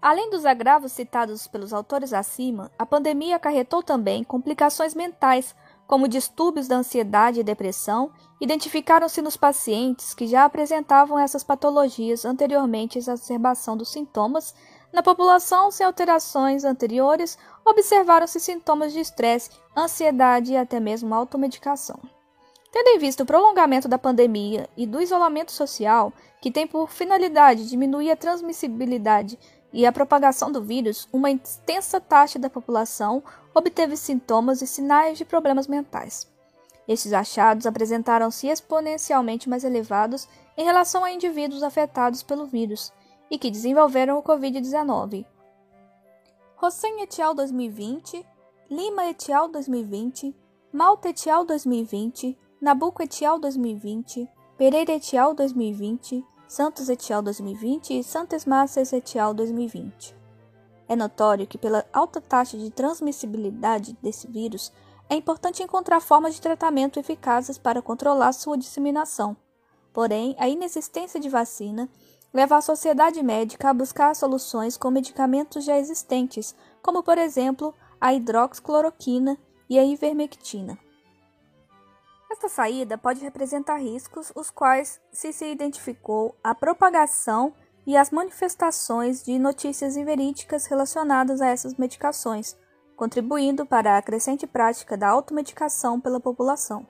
Além 0.01 0.29
dos 0.29 0.45
agravos 0.45 0.91
citados 0.91 1.47
pelos 1.47 1.71
autores 1.71 2.11
acima, 2.11 2.69
a 2.77 2.85
pandemia 2.85 3.37
acarretou 3.37 3.81
também 3.81 4.21
complicações 4.21 4.93
mentais, 4.93 5.55
como 5.87 6.09
distúrbios 6.09 6.67
da 6.67 6.75
ansiedade 6.75 7.39
e 7.39 7.43
depressão, 7.43 8.11
identificaram-se 8.41 9.21
nos 9.21 9.37
pacientes 9.37 10.13
que 10.13 10.27
já 10.27 10.43
apresentavam 10.43 11.17
essas 11.17 11.41
patologias 11.41 12.25
anteriormente 12.25 12.97
à 12.97 12.99
exacerbação 12.99 13.77
dos 13.77 13.91
sintomas. 13.91 14.53
Na 14.93 15.01
população 15.01 15.71
sem 15.71 15.83
alterações 15.83 16.63
anteriores, 16.63 17.35
observaram-se 17.65 18.39
sintomas 18.39 18.93
de 18.93 18.99
estresse, 18.99 19.49
ansiedade 19.75 20.53
e 20.53 20.57
até 20.57 20.79
mesmo 20.79 21.15
automedicação. 21.15 21.99
Tendo 22.71 22.89
em 22.89 22.99
vista 22.99 23.23
o 23.23 23.25
prolongamento 23.25 23.87
da 23.87 23.97
pandemia 23.97 24.69
e 24.77 24.85
do 24.85 25.01
isolamento 25.01 25.51
social, 25.51 26.13
que 26.39 26.51
tem 26.51 26.67
por 26.67 26.91
finalidade 26.91 27.67
diminuir 27.67 28.11
a 28.11 28.15
transmissibilidade 28.15 29.39
e 29.71 29.83
a 29.83 29.91
propagação 29.91 30.51
do 30.51 30.61
vírus, 30.61 31.07
uma 31.11 31.31
extensa 31.31 31.99
taxa 31.99 32.37
da 32.37 32.49
população 32.49 33.23
obteve 33.55 33.97
sintomas 33.97 34.61
e 34.61 34.67
sinais 34.67 35.17
de 35.17 35.25
problemas 35.25 35.65
mentais. 35.65 36.27
Estes 36.87 37.13
achados 37.13 37.65
apresentaram-se 37.65 38.47
exponencialmente 38.47 39.49
mais 39.49 39.63
elevados 39.63 40.27
em 40.55 40.65
relação 40.65 41.03
a 41.03 41.11
indivíduos 41.11 41.63
afetados 41.63 42.21
pelo 42.21 42.45
vírus 42.45 42.93
e 43.33 43.37
que 43.39 43.49
desenvolveram 43.49 44.19
o 44.19 44.21
Covid-19. 44.21 45.25
Hossein 46.61 47.01
et 47.01 47.19
al. 47.19 47.33
2020, 47.33 48.23
Lima 48.69 49.09
et 49.09 49.31
al. 49.31 49.49
2020, 49.49 50.35
Malta 50.71 51.09
et 51.09 51.27
al. 51.27 51.43
2020, 51.43 52.37
Nabuco 52.61 53.01
et 53.01 53.25
al. 53.25 53.39
2020, 53.39 54.29
Pereira 54.55 54.93
et 54.93 55.17
al. 55.17 55.33
2020, 55.33 56.23
Santos 56.47 56.89
et 56.89 57.11
al. 57.11 57.23
2020 57.23 57.97
e 57.97 58.03
Santas 58.03 58.45
Massas 58.45 58.93
et 58.93 59.17
al. 59.17 59.33
2020. 59.33 60.15
É 60.87 60.95
notório 60.95 61.47
que, 61.47 61.57
pela 61.57 61.83
alta 61.91 62.21
taxa 62.21 62.55
de 62.55 62.69
transmissibilidade 62.69 63.97
desse 63.99 64.27
vírus, 64.27 64.71
é 65.09 65.15
importante 65.15 65.63
encontrar 65.63 66.01
formas 66.01 66.35
de 66.35 66.41
tratamento 66.41 66.99
eficazes 66.99 67.57
para 67.57 67.81
controlar 67.81 68.31
sua 68.31 68.55
disseminação. 68.55 69.35
Porém, 69.91 70.35
a 70.39 70.47
inexistência 70.47 71.19
de 71.19 71.29
vacina 71.29 71.89
leva 72.33 72.57
a 72.57 72.61
sociedade 72.61 73.21
médica 73.21 73.69
a 73.69 73.73
buscar 73.73 74.15
soluções 74.15 74.75
com 74.75 74.89
medicamentos 74.89 75.63
já 75.63 75.77
existentes, 75.77 76.55
como, 76.81 77.03
por 77.03 77.17
exemplo, 77.17 77.73
a 78.01 78.13
hidroxicloroquina 78.13 79.37
e 79.69 79.77
a 79.77 79.83
ivermectina. 79.85 80.77
Esta 82.31 82.49
saída 82.49 82.97
pode 82.97 83.21
representar 83.21 83.77
riscos, 83.77 84.31
os 84.35 84.49
quais 84.49 84.99
se 85.11 85.31
se 85.31 85.45
identificou 85.45 86.35
a 86.43 86.55
propagação 86.55 87.53
e 87.85 87.95
as 87.95 88.09
manifestações 88.09 89.23
de 89.23 89.37
notícias 89.37 89.95
inverídicas 89.95 90.65
relacionadas 90.65 91.41
a 91.41 91.47
essas 91.47 91.75
medicações, 91.75 92.57
contribuindo 92.95 93.65
para 93.65 93.97
a 93.97 94.01
crescente 94.01 94.47
prática 94.47 94.97
da 94.97 95.09
automedicação 95.09 96.01
pela 96.01 96.19
população. 96.19 96.87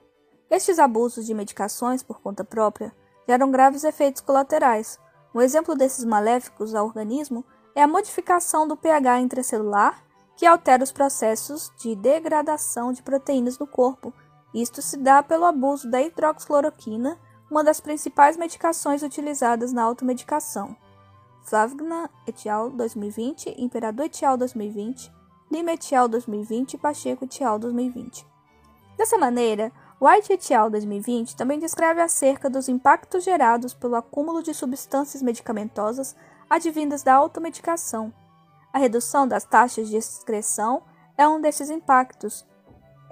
Estes 0.50 0.80
abusos 0.80 1.26
de 1.26 1.34
medicações 1.34 2.02
por 2.02 2.22
conta 2.22 2.44
própria 2.44 2.96
geram 3.28 3.52
graves 3.52 3.84
efeitos 3.84 4.22
colaterais. 4.22 5.00
Um 5.34 5.41
exemplo 5.41 5.76
desses 5.76 6.06
maléficos 6.06 6.76
ao 6.76 6.86
organismo 6.86 7.43
é 7.76 7.82
a 7.82 7.88
modificação 7.88 8.67
do 8.67 8.78
pH 8.78 9.19
intracelular, 9.19 10.04
que 10.36 10.46
altera 10.46 10.84
os 10.84 10.91
processos 10.91 11.72
de 11.78 11.96
degradação 11.96 12.91
de 12.91 13.02
proteínas 13.02 13.58
no 13.58 13.67
corpo 13.67 14.13
isto 14.54 14.84
se 14.84 14.98
dá 14.98 15.24
pelo 15.24 15.46
abuso 15.46 15.89
da 15.89 16.02
hidroxicloroquina, 16.02 17.17
uma 17.50 17.63
das 17.63 17.80
principais 17.80 18.38
medicações 18.38 19.02
utilizadas 19.02 19.74
na 19.74 19.82
automedicação. 19.82 20.76
Flavgna 21.43 22.10
et 22.28 22.48
al. 22.48 22.69
2020, 22.69 23.56
Imperador 23.58 24.06
et 24.06 24.24
al. 24.24 24.38
2020, 24.38 25.12
Lima 25.52 25.72
et 25.72 25.93
al. 25.93 26.08
2020 26.08 26.76
e 26.76 26.78
Pacheco 26.78 27.26
et 27.26 27.43
al. 27.43 27.58
2020. 27.58 28.26
Dessa 28.96 29.17
maneira, 29.17 29.72
White 30.04 30.34
et 30.34 30.54
al. 30.54 30.70
2020 30.70 31.36
também 31.38 31.60
descreve 31.60 32.02
acerca 32.02 32.50
dos 32.50 32.68
impactos 32.68 33.24
gerados 33.24 33.74
pelo 33.74 33.96
acúmulo 33.96 34.44
de 34.44 34.54
substâncias 34.54 35.24
medicamentosas 35.24 36.13
advindas 36.50 37.04
da 37.04 37.13
automedicação. 37.13 38.13
A 38.74 38.80
redução 38.80 39.26
das 39.26 39.46
taxas 39.46 39.88
de 39.88 39.96
excreção 39.96 40.84
é 41.18 41.26
um 41.26 41.39
desses 41.39 41.70
impactos, 41.70 42.46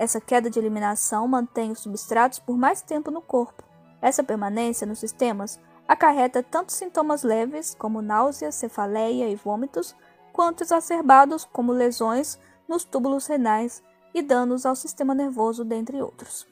essa 0.01 0.19
queda 0.19 0.49
de 0.49 0.57
eliminação 0.57 1.27
mantém 1.27 1.69
os 1.69 1.79
substratos 1.81 2.39
por 2.39 2.57
mais 2.57 2.81
tempo 2.81 3.11
no 3.11 3.21
corpo. 3.21 3.63
Essa 4.01 4.23
permanência 4.23 4.87
nos 4.87 4.97
sistemas 4.97 5.59
acarreta 5.87 6.41
tanto 6.41 6.71
sintomas 6.71 7.21
leves, 7.21 7.75
como 7.75 8.01
náuseas, 8.01 8.55
cefaleia 8.55 9.29
e 9.29 9.35
vômitos, 9.35 9.95
quanto 10.33 10.63
exacerbados, 10.63 11.45
como 11.45 11.71
lesões 11.71 12.39
nos 12.67 12.83
túbulos 12.83 13.27
renais 13.27 13.83
e 14.11 14.23
danos 14.23 14.65
ao 14.65 14.75
sistema 14.75 15.13
nervoso, 15.13 15.63
dentre 15.63 16.01
outros. 16.01 16.47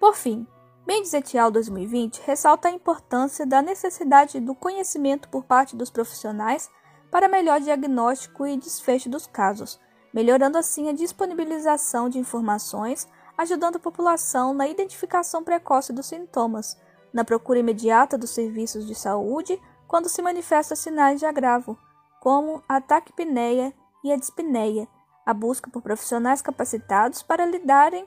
Por 0.00 0.14
fim, 0.14 0.46
Mendes 0.86 1.12
et 1.12 1.36
al. 1.36 1.50
2020 1.50 2.22
ressalta 2.26 2.68
a 2.68 2.72
importância 2.72 3.46
da 3.46 3.60
necessidade 3.60 4.40
do 4.40 4.54
conhecimento 4.54 5.28
por 5.28 5.44
parte 5.44 5.76
dos 5.76 5.90
profissionais 5.90 6.70
para 7.10 7.28
melhor 7.28 7.60
diagnóstico 7.60 8.46
e 8.46 8.56
desfecho 8.56 9.10
dos 9.10 9.26
casos, 9.26 9.78
melhorando 10.12 10.56
assim 10.56 10.88
a 10.88 10.92
disponibilização 10.92 12.08
de 12.08 12.18
informações, 12.18 13.06
ajudando 13.36 13.76
a 13.76 13.80
população 13.80 14.54
na 14.54 14.66
identificação 14.66 15.44
precoce 15.44 15.92
dos 15.92 16.06
sintomas, 16.06 16.80
na 17.12 17.22
procura 17.22 17.58
imediata 17.58 18.16
dos 18.16 18.30
serviços 18.30 18.86
de 18.86 18.94
saúde 18.94 19.60
quando 19.86 20.08
se 20.08 20.22
manifestam 20.22 20.76
sinais 20.76 21.20
de 21.20 21.26
agravo, 21.26 21.76
como 22.20 22.62
a 22.66 22.80
taquipneia 22.80 23.74
e 24.02 24.10
a 24.10 24.16
dispneia, 24.16 24.88
a 25.26 25.34
busca 25.34 25.70
por 25.70 25.82
profissionais 25.82 26.40
capacitados 26.40 27.22
para 27.22 27.44
lidarem 27.44 28.06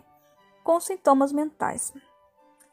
com 0.63 0.80
sintomas 0.80 1.32
mentais. 1.32 1.93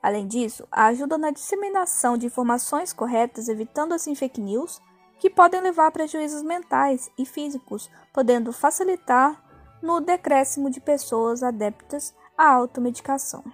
Além 0.03 0.27
disso, 0.27 0.67
ajuda 0.71 1.19
na 1.19 1.31
disseminação 1.31 2.17
de 2.17 2.27
informações 2.27 2.93
corretas, 2.93 3.49
evitando 3.49 3.93
assim 3.93 4.15
fake 4.15 4.41
news, 4.41 4.81
que 5.19 5.29
podem 5.29 5.61
levar 5.61 5.89
a 5.89 5.91
prejuízos 5.91 6.43
mentais 6.43 7.11
e 7.19 7.27
físicos, 7.27 7.91
podendo 8.13 8.53
facilitar 8.53 9.43
no 9.83 10.01
decréscimo 10.01 10.71
de 10.71 10.81
pessoas 10.81 11.43
adeptas 11.43 12.15
à 12.37 12.49
automedicação. 12.53 13.45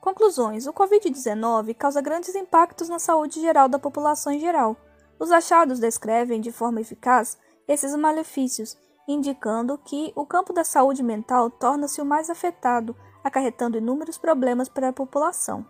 Conclusões: 0.00 0.66
o 0.66 0.72
Covid-19 0.72 1.74
causa 1.74 2.02
grandes 2.02 2.34
impactos 2.34 2.88
na 2.88 2.98
saúde 2.98 3.40
geral 3.40 3.68
da 3.68 3.78
população 3.78 4.32
em 4.32 4.38
geral. 4.38 4.76
Os 5.18 5.30
achados 5.30 5.78
descrevem 5.78 6.40
de 6.40 6.50
forma 6.50 6.80
eficaz 6.80 7.38
esses 7.68 7.94
malefícios, 7.94 8.76
indicando 9.12 9.78
que 9.78 10.12
o 10.14 10.24
campo 10.26 10.52
da 10.52 10.64
saúde 10.64 11.02
mental 11.02 11.50
torna-se 11.50 12.00
o 12.00 12.04
mais 12.04 12.30
afetado, 12.30 12.96
acarretando 13.22 13.78
inúmeros 13.78 14.18
problemas 14.18 14.68
para 14.68 14.88
a 14.88 14.92
população. 14.92 15.66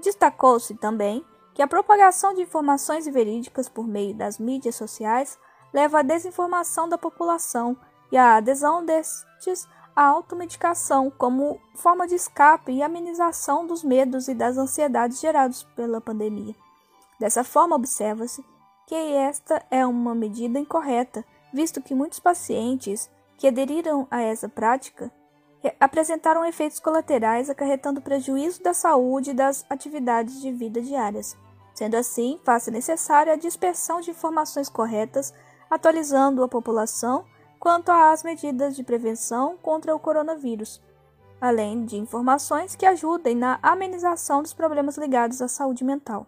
Destacou-se 0.00 0.74
também 0.74 1.24
que 1.54 1.62
a 1.62 1.68
propagação 1.68 2.34
de 2.34 2.42
informações 2.42 3.06
verídicas 3.06 3.68
por 3.68 3.86
meio 3.86 4.14
das 4.14 4.38
mídias 4.38 4.74
sociais 4.74 5.38
leva 5.72 6.00
à 6.00 6.02
desinformação 6.02 6.88
da 6.88 6.98
população 6.98 7.76
e 8.10 8.16
à 8.16 8.36
adesão 8.36 8.84
destes 8.84 9.66
à 9.94 10.04
automedicação 10.04 11.10
como 11.10 11.60
forma 11.74 12.06
de 12.06 12.14
escape 12.14 12.72
e 12.72 12.82
amenização 12.82 13.66
dos 13.66 13.84
medos 13.84 14.28
e 14.28 14.34
das 14.34 14.56
ansiedades 14.56 15.20
gerados 15.20 15.62
pela 15.76 16.00
pandemia. 16.00 16.54
Dessa 17.18 17.44
forma, 17.44 17.76
observa-se 17.76 18.44
que 18.86 18.94
esta 18.94 19.64
é 19.70 19.86
uma 19.86 20.14
medida 20.14 20.58
incorreta, 20.58 21.24
visto 21.52 21.82
que 21.82 21.94
muitos 21.94 22.18
pacientes 22.18 23.10
que 23.36 23.46
aderiram 23.46 24.06
a 24.10 24.20
essa 24.20 24.48
prática 24.48 25.10
apresentaram 25.78 26.44
efeitos 26.44 26.80
colaterais 26.80 27.48
acarretando 27.48 28.00
prejuízo 28.00 28.62
da 28.62 28.74
saúde 28.74 29.30
e 29.30 29.34
das 29.34 29.64
atividades 29.70 30.40
de 30.40 30.50
vida 30.50 30.80
diárias. 30.80 31.36
Sendo 31.74 31.96
assim, 31.96 32.38
faz-se 32.44 32.70
necessária 32.70 33.32
a 33.32 33.36
dispersão 33.36 34.00
de 34.00 34.10
informações 34.10 34.68
corretas, 34.68 35.32
atualizando 35.70 36.42
a 36.42 36.48
população 36.48 37.24
quanto 37.58 37.90
às 37.90 38.22
medidas 38.22 38.74
de 38.74 38.82
prevenção 38.82 39.56
contra 39.56 39.94
o 39.94 40.00
coronavírus, 40.00 40.82
além 41.40 41.84
de 41.84 41.96
informações 41.96 42.74
que 42.74 42.84
ajudem 42.84 43.36
na 43.36 43.58
amenização 43.62 44.42
dos 44.42 44.52
problemas 44.52 44.98
ligados 44.98 45.40
à 45.40 45.48
saúde 45.48 45.84
mental. 45.84 46.26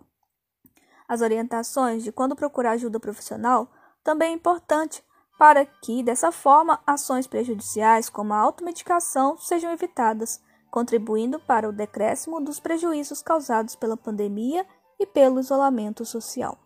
As 1.07 1.21
orientações 1.21 2.03
de 2.03 2.11
quando 2.11 2.37
procurar 2.37 2.73
ajuda 2.73 2.99
profissional 2.99 3.69
também 4.03 4.31
é 4.31 4.35
importante 4.35 5.04
para 5.39 5.65
que, 5.65 6.03
dessa 6.03 6.31
forma, 6.31 6.81
ações 6.87 7.27
prejudiciais 7.27 8.09
como 8.09 8.33
a 8.33 8.39
automedicação 8.39 9.37
sejam 9.37 9.73
evitadas, 9.73 10.41
contribuindo 10.71 11.39
para 11.39 11.69
o 11.69 11.73
decréscimo 11.73 12.41
dos 12.41 12.61
prejuízos 12.61 13.23
causados 13.23 13.77
pela 13.77 13.97
pandemia 13.97 14.67
e 14.99 15.07
pelo 15.07 15.41
isolamento 15.41 16.05
social. 16.05 16.64